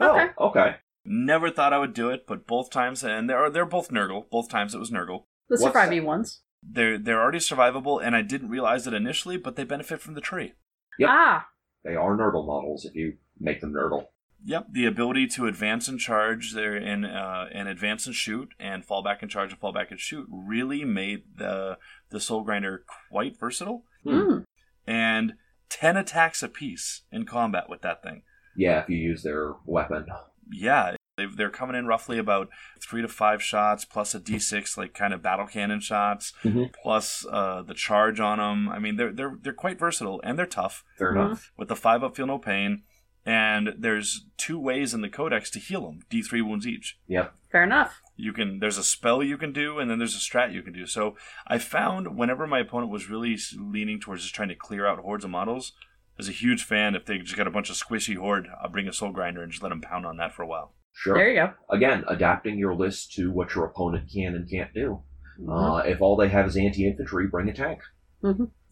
[0.00, 0.30] Okay.
[0.38, 0.76] Oh, okay.
[1.06, 4.28] Never thought I would do it, but both times, and they're they're both Nurgle.
[4.30, 5.24] Both times it was Nurgle.
[5.48, 6.06] the What's surviving that?
[6.06, 6.42] ones.
[6.62, 10.20] They're they're already survivable, and I didn't realize it initially, but they benefit from the
[10.20, 10.54] tree.
[10.98, 11.08] Yep.
[11.12, 11.46] Ah,
[11.84, 14.06] They are Nurgle models if you make them Nurgle.
[14.44, 18.84] Yep, the ability to advance and charge there and uh, and advance and shoot and
[18.84, 21.78] fall back and charge and fall back and shoot really made the
[22.10, 23.84] the Soul Grinder quite versatile.
[24.04, 24.44] Mm.
[24.86, 25.34] And
[25.68, 28.22] ten attacks apiece in combat with that thing.
[28.56, 30.06] Yeah, if you use their weapon.
[30.50, 32.48] Yeah, they they're coming in roughly about
[32.80, 36.72] three to five shots plus a d6 like kind of battle cannon shots Mhm.
[36.82, 38.68] plus uh, the charge on them.
[38.68, 40.84] I mean they're they're they're quite versatile and they're tough.
[40.98, 41.26] Fair Mhm.
[41.26, 41.52] enough.
[41.56, 42.82] with the five up feel no pain
[43.24, 47.34] and there's two ways in the codex to heal them d3 wounds each Yep.
[47.50, 48.00] fair enough.
[48.16, 50.72] you can there's a spell you can do and then there's a strat you can
[50.72, 54.86] do so i found whenever my opponent was really leaning towards just trying to clear
[54.86, 55.72] out hordes of models
[56.18, 58.70] I was a huge fan if they just got a bunch of squishy horde i'll
[58.70, 61.14] bring a soul grinder and just let them pound on that for a while Sure.
[61.14, 61.52] There you go.
[61.70, 65.02] Again, adapting your list to what your opponent can and can't do.
[65.40, 65.48] Mhm.
[65.80, 67.80] Uh, if all they have is anti-infantry, bring a tank.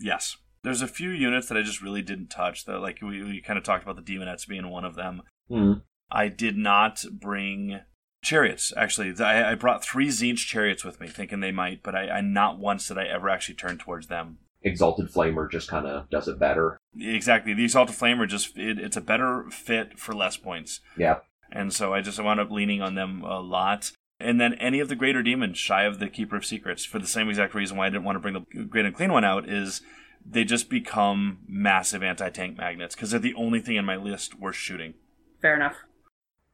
[0.00, 3.40] yes there's a few units that i just really didn't touch that like we, we
[3.42, 5.74] kind of talked about the demonettes being one of them Hmm.
[6.10, 7.80] I did not bring
[8.22, 8.72] chariots.
[8.76, 12.20] Actually, I, I brought three Tzeentch chariots with me, thinking they might, but I, I
[12.22, 14.38] not once did I ever actually turn towards them.
[14.62, 16.78] Exalted Flamer just kind of does it better.
[16.98, 21.16] Exactly, the Exalted Flamer just it, it's a better fit for less points, Yeah.
[21.52, 23.92] And so I just wound up leaning on them a lot.
[24.20, 27.06] And then any of the greater demons shy of the Keeper of Secrets for the
[27.06, 29.82] same exact reason why I didn't want to bring the Great Unclean one out is
[30.24, 34.56] they just become massive anti-tank magnets because they're the only thing in my list worth
[34.56, 34.94] shooting.
[35.42, 35.76] Fair enough.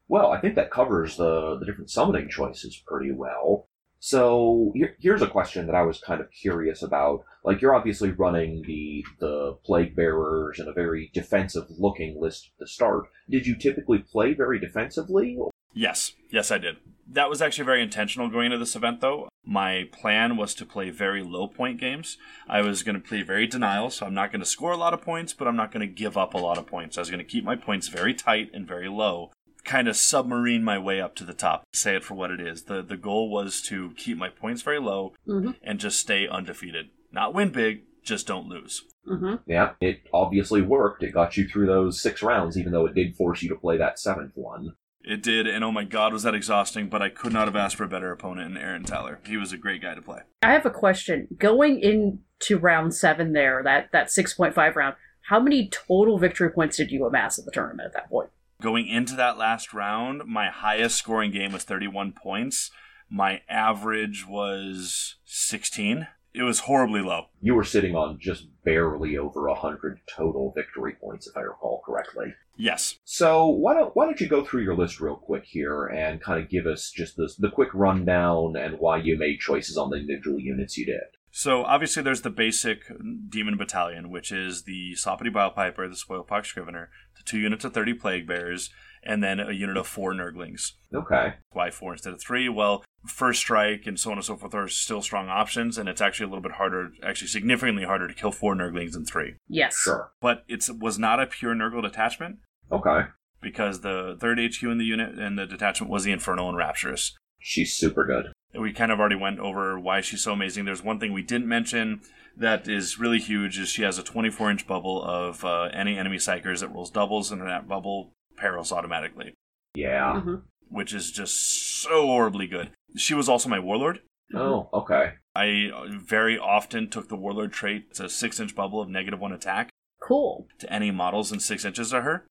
[0.07, 3.69] Well, I think that covers the, the different summoning choices pretty well.
[4.03, 7.23] So here, here's a question that I was kind of curious about.
[7.43, 12.59] Like you're obviously running the the plague bearers in a very defensive looking list at
[12.59, 13.05] the start.
[13.29, 15.37] Did you typically play very defensively?
[15.73, 16.77] Yes, yes, I did.
[17.07, 19.29] That was actually very intentional going into this event, though.
[19.45, 22.17] My plan was to play very low point games.
[22.47, 24.93] I was going to play very denial, so I'm not going to score a lot
[24.93, 26.97] of points, but I'm not going to give up a lot of points.
[26.97, 29.31] I was going to keep my points very tight and very low,
[29.63, 31.63] kind of submarine my way up to the top.
[31.73, 32.63] Say it for what it is.
[32.63, 35.55] The the goal was to keep my points very low Mhm.
[35.63, 36.89] and just stay undefeated.
[37.11, 38.83] Not win big, just don't lose.
[39.07, 41.01] hmm Yeah, it obviously worked.
[41.03, 43.77] It got you through those six rounds, even though it did force you to play
[43.77, 44.73] that seventh one.
[45.03, 47.75] It did, and oh my god, was that exhausting, but I could not have asked
[47.75, 49.19] for a better opponent in Aaron Tyler.
[49.25, 50.19] He was a great guy to play.
[50.43, 51.27] I have a question.
[51.39, 56.51] Going into round seven, there that that six point five round, how many total victory
[56.51, 58.29] points did you amass at the tournament at that point?
[58.61, 62.69] Going into that last round, my highest scoring game was 31 points.
[63.09, 66.07] My average was 16.
[66.35, 67.25] It was horribly low.
[67.41, 71.81] You were sitting on just barely over a hundred total victory points, if I recall
[71.83, 72.35] correctly.
[72.55, 72.99] Yes.
[73.03, 76.41] So why don't why don't you go through your list real quick here and kind
[76.41, 79.97] of give us just the the quick rundown and why you made choices on the
[79.97, 81.01] individual units you did.
[81.31, 82.83] So obviously there's the basic
[83.29, 86.89] demon battalion, which is the Soppity Bilepiper, the Spoilpox Scrivener,
[87.25, 88.69] two units of 30 Plague Bears,
[89.03, 90.73] and then a unit of four Nurglings.
[90.93, 91.33] Okay.
[91.51, 92.47] Why four instead of three?
[92.49, 96.01] Well, First Strike and so on and so forth are still strong options, and it's
[96.01, 99.35] actually a little bit harder, actually significantly harder to kill four Nurglings than three.
[99.47, 99.75] Yes.
[99.75, 100.11] Sure.
[100.21, 102.37] But it was not a pure Nurgle detachment.
[102.71, 103.07] Okay.
[103.41, 107.11] because the third HQ in the unit and the detachment was the Infernal Enrapturess.
[107.39, 108.31] She's super good.
[108.53, 110.65] We kind of already went over why she's so amazing.
[110.65, 112.01] There's one thing we didn't mention
[112.35, 116.17] that is really huge is she has a 24 inch bubble of uh, any enemy
[116.17, 119.33] psykers that rolls doubles, and that bubble perils automatically,
[119.75, 120.21] Yeah.
[120.23, 120.41] Mhm.
[120.69, 121.35] which is just
[121.81, 122.71] so horribly good.
[122.97, 124.01] She was also my warlord.
[124.33, 125.13] Oh, okay.
[125.35, 127.85] I uh, very often took the warlord trait.
[127.89, 129.69] It's a six inch bubble of negative one attack
[130.01, 130.47] Cool.
[130.59, 132.25] to any models in six inches of her.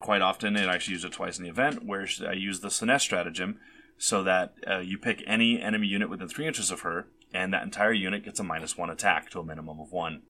[0.00, 2.68] Quite often, and I actually used it twice in the event, where I used the
[2.68, 3.58] Slaanesh stratagem
[3.98, 7.64] so that uh, you pick any enemy unit within three inches of her, and that
[7.64, 10.22] entire unit gets a minus one attack to a minimum of one.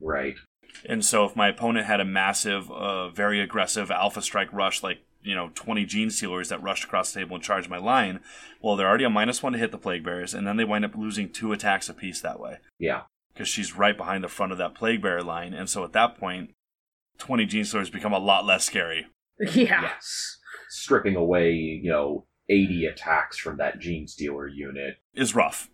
[0.00, 0.34] Right.
[0.84, 4.98] And so, if my opponent had a massive, uh, very aggressive Alpha Strike rush, like
[5.22, 8.20] you know, 20 Genestealers that rushed across the table and charged my line,
[8.62, 10.84] well, they're already a minus one to hit the Plague Bearers, and then they wind
[10.84, 13.02] up losing two attacks apiece that way Yeah.
[13.34, 15.52] because she's right behind the front of that Plague Bearer line.
[15.52, 16.50] And so, at that point,
[17.18, 19.06] 20 Genestealers become a lot less scary.
[19.52, 19.82] Yeah.
[19.82, 20.38] Yes.
[20.68, 24.96] Stripping away, you know, 80 attacks from that Genestealer unit.
[25.14, 25.70] Is rough.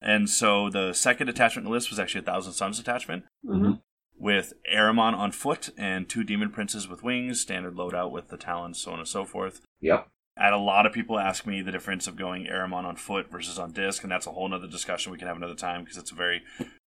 [0.00, 3.24] And so, the second attachment in the list was actually a Thousand Sons attachment.
[3.46, 3.72] hmm
[4.16, 8.78] with Ahriman on foot and two demon princes with wings, standard loadout with the talons,
[8.78, 9.60] so on and so forth.
[9.80, 10.08] Yep.
[10.36, 13.30] I had a lot of people ask me the difference of going Ahriman on foot
[13.30, 15.96] versus on disc, and that's a whole other discussion we can have another time because
[15.96, 16.42] it's a very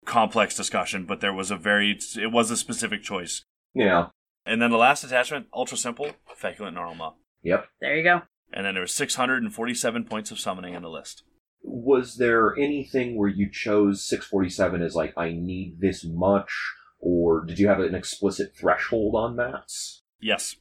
[0.06, 1.06] complex discussion.
[1.06, 3.44] But there was a very, it was a specific choice.
[3.74, 4.08] Yeah.
[4.46, 6.12] And then the last attachment, ultra simple,
[6.42, 7.14] Feculent Gnarlmaw.
[7.44, 7.68] Yep.
[7.82, 8.22] There you go.
[8.54, 11.24] And then there was 647 points of summoning in the list.
[11.62, 16.52] Was there anything where you chose 647 as like, I need this much?
[17.00, 19.72] Or did you have an explicit threshold on that?
[20.22, 20.56] Yes.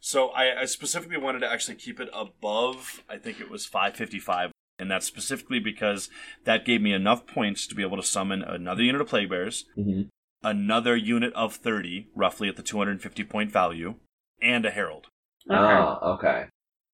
[0.00, 4.50] So I, I specifically wanted to actually keep it above, I think it was 555.
[4.78, 6.08] And that's specifically because
[6.44, 9.64] that gave me enough points to be able to summon another unit of Plague Bears,
[9.76, 10.02] Mm-hmm.
[10.44, 13.94] another unit of 30, roughly at the 250 point value,
[14.40, 15.06] and a Herald.
[15.50, 15.58] Okay.
[15.58, 16.44] Ah, okay.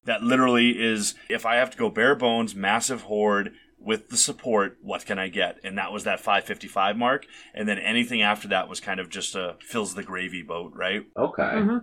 [0.05, 4.79] That literally is if I have to go bare bones, massive horde with the support,
[4.83, 5.59] what can I get?
[5.63, 7.27] And that was that 555 mark.
[7.55, 11.05] And then anything after that was kind of just a fills the gravy boat, right?
[11.17, 11.61] Okay.
[11.61, 11.79] hmm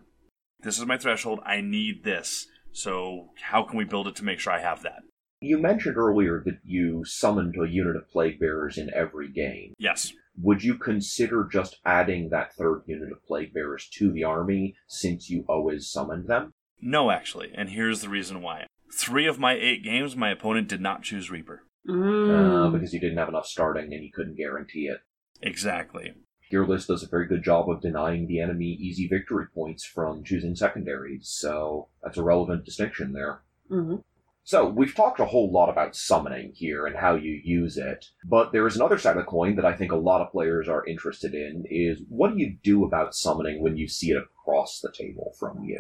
[0.62, 1.40] This is my threshold.
[1.46, 2.48] I need this.
[2.72, 5.02] So how can we build it to make sure I have that?
[5.42, 9.74] You mentioned earlier that you summoned a unit of Plague Bearers in every game.
[9.80, 10.14] Yes.
[10.40, 15.30] Would you consider just adding that third unit of Plague Bearers to the army since
[15.30, 16.54] you always summoned them?
[16.82, 17.52] No, actually.
[17.56, 18.66] And here's the reason why.
[18.94, 21.64] Three of my eight games, my opponent did not choose Reaper.
[21.88, 22.72] Uh, Mm.
[22.74, 25.00] because you didn't have enough starting and you couldn't guarantee it.
[25.42, 26.14] Exactly.
[26.52, 30.24] Your list does a very good job of denying the enemy easy victory points from
[30.24, 33.42] choosing secondaries, so that's a relevant distinction there.
[33.70, 33.96] hmm
[34.44, 38.52] So, we've talked a whole lot about summoning here and how you use it, but
[38.52, 40.86] there is another side of the coin that I think a lot of players are
[40.86, 44.92] interested in is what do you do about summoning when you see it across the
[44.92, 45.80] table from you?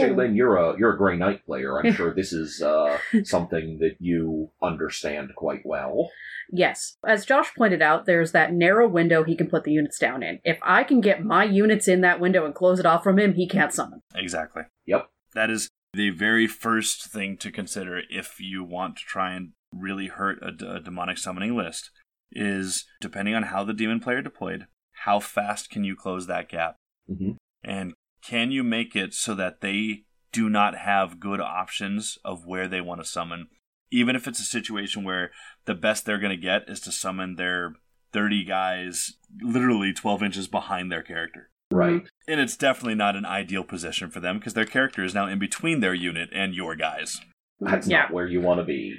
[0.00, 1.78] Shaylin, you're a you're a Grey Knight player.
[1.78, 6.10] I'm sure this is uh, something that you understand quite well.
[6.50, 6.96] Yes.
[7.06, 10.40] As Josh pointed out, there's that narrow window he can put the units down in.
[10.44, 13.34] If I can get my units in that window and close it off from him,
[13.34, 14.00] he can't summon.
[14.14, 14.62] Exactly.
[14.86, 15.08] Yep.
[15.34, 20.08] That is the very first thing to consider if you want to try and really
[20.08, 21.90] hurt a, d- a demonic summoning list
[22.32, 24.66] is depending on how the demon player deployed,
[25.04, 26.76] how fast can you close that gap?
[27.08, 27.32] hmm
[27.62, 32.68] And can you make it so that they do not have good options of where
[32.68, 33.48] they want to summon?
[33.90, 35.30] Even if it's a situation where
[35.66, 37.74] the best they're going to get is to summon their
[38.12, 41.50] 30 guys literally 12 inches behind their character.
[41.70, 42.02] Right.
[42.28, 45.38] And it's definitely not an ideal position for them because their character is now in
[45.38, 47.20] between their unit and your guys.
[47.60, 48.02] That's yeah.
[48.02, 48.96] not where you want to be.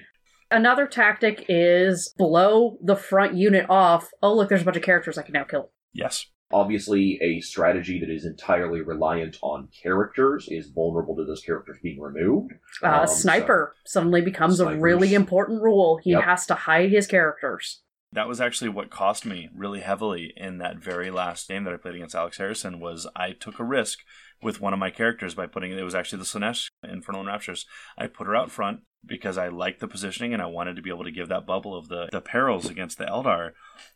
[0.51, 4.09] Another tactic is blow the front unit off.
[4.21, 5.71] Oh, look, there's a bunch of characters I can now kill.
[5.93, 6.25] Yes.
[6.51, 11.99] Obviously, a strategy that is entirely reliant on characters is vulnerable to those characters being
[11.99, 12.53] removed.
[12.83, 15.99] Uh, Um, sniper suddenly becomes a really important rule.
[16.03, 16.23] He Yep.
[16.23, 17.81] has to hide his characters.
[18.11, 21.77] That was actually what cost me really heavily in that very last game that I
[21.77, 23.99] played against Alex Harrison was I took a risk
[24.41, 27.65] with one of my characters by putting it was actually the Slaanesh Infernal Enrapturess.
[27.97, 30.89] I put her out front because I liked the positioning and I wanted to be
[30.91, 33.51] able to give that bubble of the, the perils against the Eldar.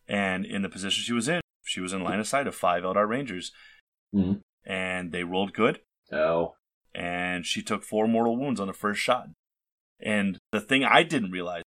[0.08, 1.40] And in the position she was in,
[1.70, 3.52] she was in line of sight of five Eldar Rangers.
[4.14, 4.42] Mhm.
[4.66, 5.82] And they rolled good.
[6.12, 6.56] Oh,
[6.94, 9.28] and she took four mortal wounds on the first shot.
[10.00, 11.64] And the thing I didn't realize,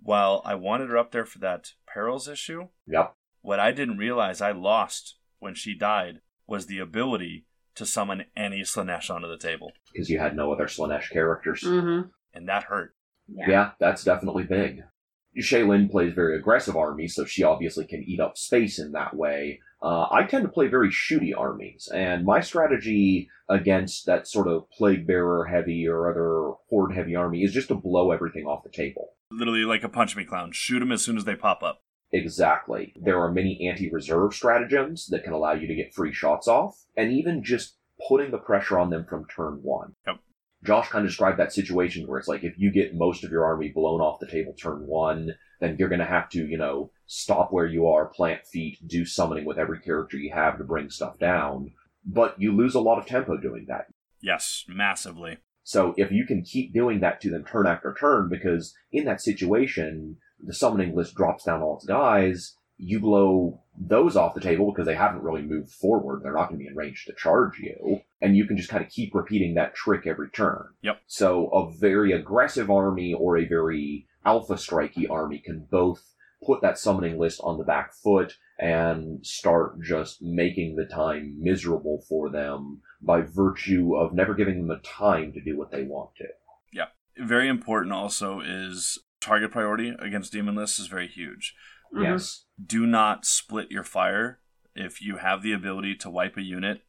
[0.00, 3.14] while I wanted her up there for that perils issue, yep.
[3.42, 8.62] what I didn't realize I lost when she died was the ability to summon any
[8.62, 9.72] Slaanesh onto the table.
[9.92, 11.62] Because you had no other Slaanesh characters.
[11.62, 12.08] Mm-hmm.
[12.34, 12.94] And that hurt.
[13.28, 13.48] Yeah.
[13.48, 14.82] Yeah, that's definitely big.
[15.38, 19.60] Shaylin plays very aggressive armies, so she obviously can eat up space in that way.
[19.82, 24.68] Uh, I tend to play very shooty armies, and my strategy against that sort of
[24.70, 28.70] plague bearer heavy or other horde heavy army is just to blow everything off the
[28.70, 29.10] table.
[29.30, 30.52] Literally like a punch me clown.
[30.52, 31.82] Shoot them as soon as they pop up.
[32.12, 32.94] Exactly.
[32.96, 36.84] There are many anti reserve stratagems that can allow you to get free shots off,
[36.96, 37.76] and even just
[38.08, 39.94] putting the pressure on them from turn one.
[40.06, 40.16] Yep.
[40.66, 43.44] Josh kind of described that situation where it's like if you get most of your
[43.44, 46.90] army blown off the table turn one, then you're going to have to, you know,
[47.06, 50.90] stop where you are, plant feet, do summoning with every character you have to bring
[50.90, 51.72] stuff down.
[52.04, 53.86] But you lose a lot of tempo doing that.
[54.20, 55.38] Yes, massively.
[55.62, 59.20] So if you can keep doing that to them turn after turn, because in that
[59.20, 64.70] situation, the summoning list drops down all its guys, you blow those off the table
[64.70, 66.22] because they haven't really moved forward.
[66.22, 68.00] They're not going to be in range to charge you.
[68.20, 70.68] And you can just kind of keep repeating that trick every turn.
[70.82, 71.00] Yep.
[71.06, 76.02] So a very aggressive army or a very alpha strikey army can both
[76.44, 82.02] put that summoning list on the back foot and start just making the time miserable
[82.08, 86.10] for them by virtue of never giving them the time to do what they want
[86.16, 86.26] to.
[86.72, 86.86] Yeah.
[87.18, 91.54] Very important also is target priority against demon lists is very huge.
[91.96, 92.02] Mhm.
[92.04, 92.44] Yes.
[92.64, 94.40] Do not split your fire.
[94.74, 96.82] If you have the ability to wipe a unit,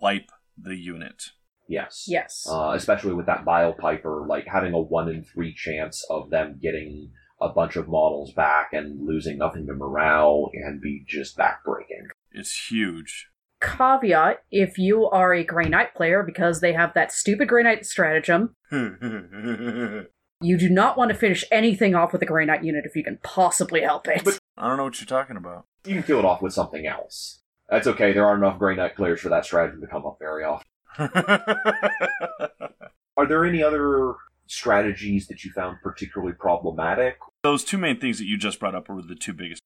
[0.00, 1.30] wipe the unit.
[1.68, 2.06] Yes.
[2.08, 2.46] Yes.
[2.50, 7.12] Uh, especially with that Bilepiper, like having a one in three chance of them getting
[7.40, 12.08] a bunch of models back and losing nothing to morale and be just backbreaking.
[12.32, 13.28] It's huge.
[13.60, 17.84] Caveat if you are a Grey Knight player, because they have that stupid Grey Knight
[17.86, 18.54] stratagem,
[20.40, 23.02] you do not want to finish anything off with a Grey Knight unit if you
[23.04, 24.22] can possibly help it.
[24.24, 25.66] But- don't know what you're talking about.
[25.84, 27.42] You can kill it off with something else.
[27.68, 30.42] That's okay, there aren't enough Grey Knight players for that strategy to come up very
[30.44, 30.66] often.
[33.16, 34.14] Are there any other
[34.46, 37.18] strategies that you found particularly problematic?
[37.42, 39.60] Those two main things that you just brought up were the two biggest.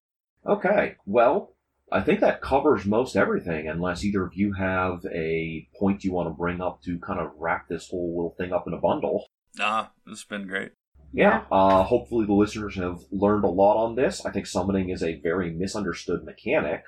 [0.44, 1.54] Okay, well,
[1.92, 6.28] I think that covers most everything, unless either of you have a point you want
[6.28, 9.26] to bring up to kind of wrap this whole little thing up in a bundle.
[9.60, 10.72] Ah, it's been great.
[11.12, 14.24] Yeah, uh, hopefully the listeners have learned a lot on this.
[14.24, 16.84] I think summoning is a very misunderstood mechanic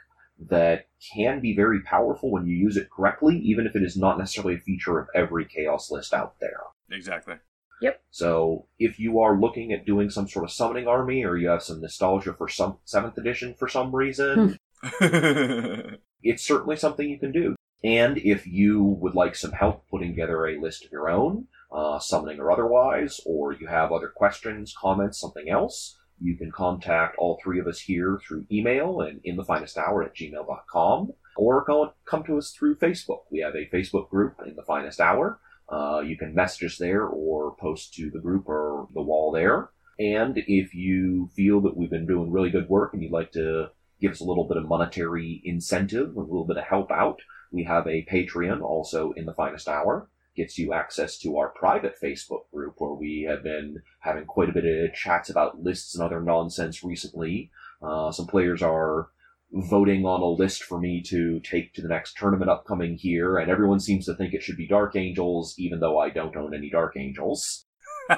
[0.48, 4.18] that can be very powerful when you use it correctly, even if it is not
[4.18, 6.60] necessarily a feature of every chaos list out there.
[6.90, 7.34] Exactly.
[7.82, 8.02] Yep.
[8.10, 11.62] So if you are looking at doing some sort of summoning army, or you have
[11.62, 14.58] some nostalgia for some seventh edition for some reason,
[16.22, 17.54] it's certainly something you can do.
[17.82, 21.98] And if you would like some help putting together a list of your own, uh,
[21.98, 27.40] summoning or otherwise, or you have other questions, comments, something else, you can contact all
[27.42, 31.92] three of us here through email and in the finest hour at gmail.com, or go,
[32.04, 33.22] come to us through Facebook.
[33.30, 35.40] We have a Facebook group in the finest hour.
[35.68, 39.70] Uh, you can message us there or post to the group or the wall there.
[39.98, 43.70] And if you feel that we've been doing really good work and you'd like to
[44.00, 47.20] give us a little bit of monetary incentive, a little bit of help out,
[47.50, 50.08] we have a Patreon also in the finest hour.
[50.36, 54.52] Gets you access to our private Facebook group where we have been having quite a
[54.52, 57.50] bit of chats about lists and other nonsense recently.
[57.82, 59.10] Uh, some players are
[59.52, 63.50] voting on a list for me to take to the next tournament upcoming here, and
[63.50, 66.70] everyone seems to think it should be Dark Angels, even though I don't own any
[66.70, 67.66] Dark Angels.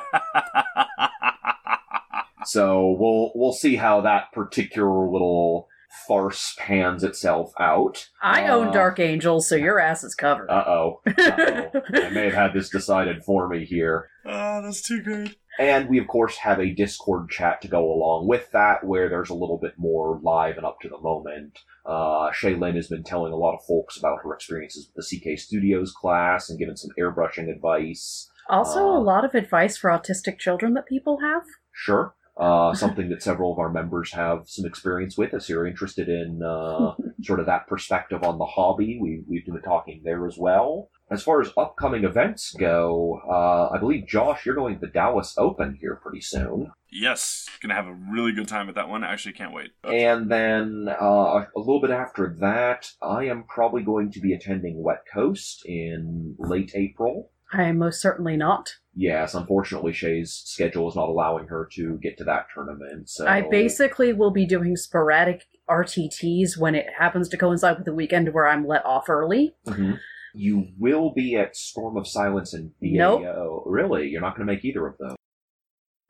[2.47, 5.69] So we'll we'll see how that particular little
[6.07, 8.09] farce pans itself out.
[8.22, 10.51] I own Uh, Dark Angels, so your ass is covered.
[10.51, 11.01] Uh oh.
[11.07, 14.09] I may have had this decided for me here.
[14.24, 15.36] oh, that's too good.
[15.59, 19.30] And we, of course, have a Discord chat to go along with that, where there's
[19.30, 21.61] a little bit more live and up to the moment.
[21.86, 25.38] Uh, Shaylin has been telling a lot of folks about her experiences with the CK
[25.38, 28.28] Studios class and giving some airbrushing advice.
[28.51, 31.44] also, uh, a lot of advice for autistic children that people have.
[31.72, 32.14] Sure.
[32.37, 35.32] Uh, something that several of our members have some experience with.
[35.32, 39.61] If you're interested in uh, sort of that perspective on the hobby, we, we've been
[39.62, 40.91] talking there as well.
[41.09, 45.34] As far as upcoming events go, uh, I believe, Josh, you're going to the Dallas
[45.39, 46.72] Open here pretty soon.
[46.91, 49.05] Yes, gonna have a really good time at that one.
[49.05, 49.70] Actually, can't wait.
[49.84, 54.82] And then uh, a little bit after that, I am probably going to be attending
[54.82, 57.30] Wet Coast in late April.
[57.53, 58.74] I am most certainly not.
[58.94, 63.09] Yes, unfortunately, Shay's schedule is not allowing her to get to that tournament.
[63.11, 67.94] So I basically will be doing sporadic RTTs when it happens to coincide with the
[67.94, 69.55] weekend where I'm let off early.
[69.66, 69.99] Mhm.
[70.34, 73.64] You will be at Storm of Silence and Nope.
[73.66, 75.16] Really, you're not going to make either of those.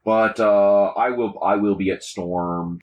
[0.04, 1.34] But uh, I will.
[1.42, 2.78] I will be at Storm.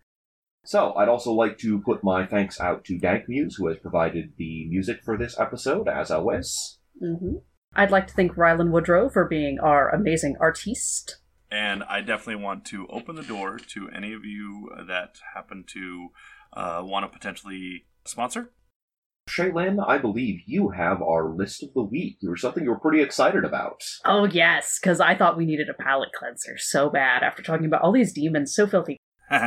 [0.65, 4.33] So I'd also like to put my thanks out to Dank Muse, who has provided
[4.37, 6.79] the music for this episode, as always.
[6.99, 7.37] hmm
[7.75, 11.17] I'd like to thank Rylan Woodrow for being our amazing artiste.
[11.51, 16.09] And I definitely want to open the door to any of you that happen to
[16.53, 18.51] uh, want to potentially sponsor.
[19.29, 22.17] Shaylin, I believe you have our list of the week.
[22.19, 23.83] You were something you were pretty excited about.
[24.03, 27.81] Oh, yes, because I thought we needed a palate cleanser so bad after talking about
[27.81, 28.97] all these demons, so filthy.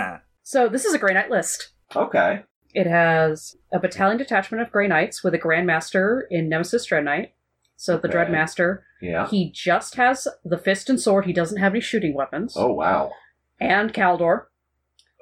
[0.49, 1.73] So, this is a Grey Knight list.
[1.97, 2.45] Okay.
[2.73, 7.33] It has a battalion detachment of Grey Knights with a Grandmaster in Nemesis Dread Knight.
[7.77, 8.17] So, the Okay.
[8.19, 9.29] Dreadmaster, Yeah.
[9.29, 12.55] he just has the fist and sword, he doesn't have any shooting weapons.
[12.57, 13.13] Oh, wow.
[13.61, 14.47] And Kaldor.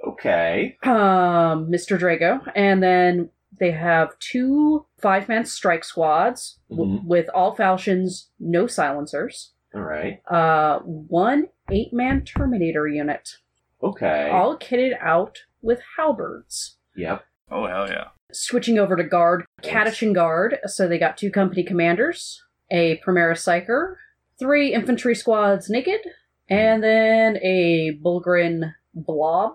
[0.07, 0.77] Okay.
[0.85, 1.99] um, Mr.
[1.99, 7.07] Draigo, and then they have two five man strike squads w- Mhm.
[7.07, 9.53] with all falchions, no psilencers.
[9.75, 10.21] All right.
[10.29, 13.37] Uh, one eight man Terminator unit,
[13.83, 14.29] Okay.
[14.31, 16.77] all kitted out with halberds.
[16.97, 17.25] Yep.
[17.51, 18.09] oh, hell yeah.
[18.33, 19.73] Switching over to guard, Yes.
[19.73, 20.59] Catachan Guard.
[20.67, 22.44] So they got two company commanders,
[22.75, 23.95] a Primaris Psyker,
[24.39, 26.01] three infantry squads naked,
[26.49, 29.55] and then a Bullgryn Blob,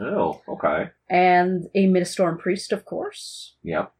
[0.00, 0.90] Oh, okay.
[1.10, 3.56] and a Ministorum Priest, of course.
[3.62, 3.92] Yep.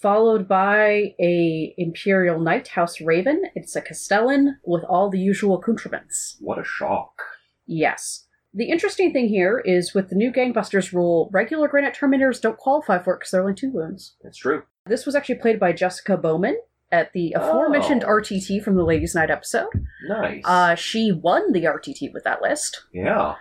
[0.00, 3.42] followed by a Imperial Knight House Raven.
[3.54, 6.36] It's a Castellan with all the usual accoutrements.
[6.40, 7.20] What a shock.
[7.66, 8.26] Yes.
[8.54, 12.56] The interesting thing here is with the new Gangbusters rule, regular Grey Knight Terminators don't
[12.56, 14.14] qualify for it because they're only two wounds.
[14.24, 14.62] That's true.
[14.86, 16.56] This was actually played by Jessica Bowman
[16.92, 18.08] at the aforementioned Oh.
[18.08, 19.68] RTT from the Ladies' Night episode.
[20.08, 20.42] Nice.
[20.44, 22.84] Uh, she won the RTT with that list.
[22.92, 23.36] yeah.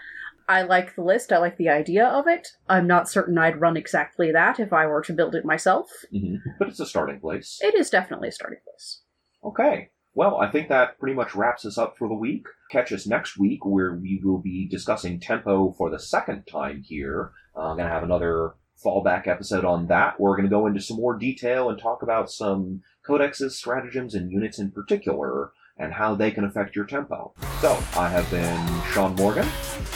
[0.47, 1.31] I like the list.
[1.31, 2.47] I like the idea of it.
[2.67, 5.91] I'm not certain I'd run exactly that if I were to build it myself.
[6.11, 7.59] hmm But it's a starting place.
[7.61, 9.01] It is definitely a starting place.
[9.43, 9.89] Okay.
[10.15, 12.47] Well, I think that pretty much wraps us up for the week.
[12.71, 17.29] Catch us next week where we will be discussing tempo for the second time here.
[17.55, 20.19] Uh, I'm going to have another fallback episode on that.
[20.19, 24.31] We're going to go into some more detail and talk about some codexes, stratagems, and
[24.31, 27.33] units in particular and how they can affect your tempo.
[27.61, 29.45] So, I have been Sean Morgan,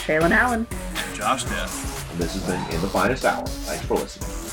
[0.05, 0.65] Shaylin Allen.
[0.71, 2.11] And Josh Death.
[2.11, 3.45] and this has been In the Finest Hour.
[3.45, 4.52] Thanks for listening.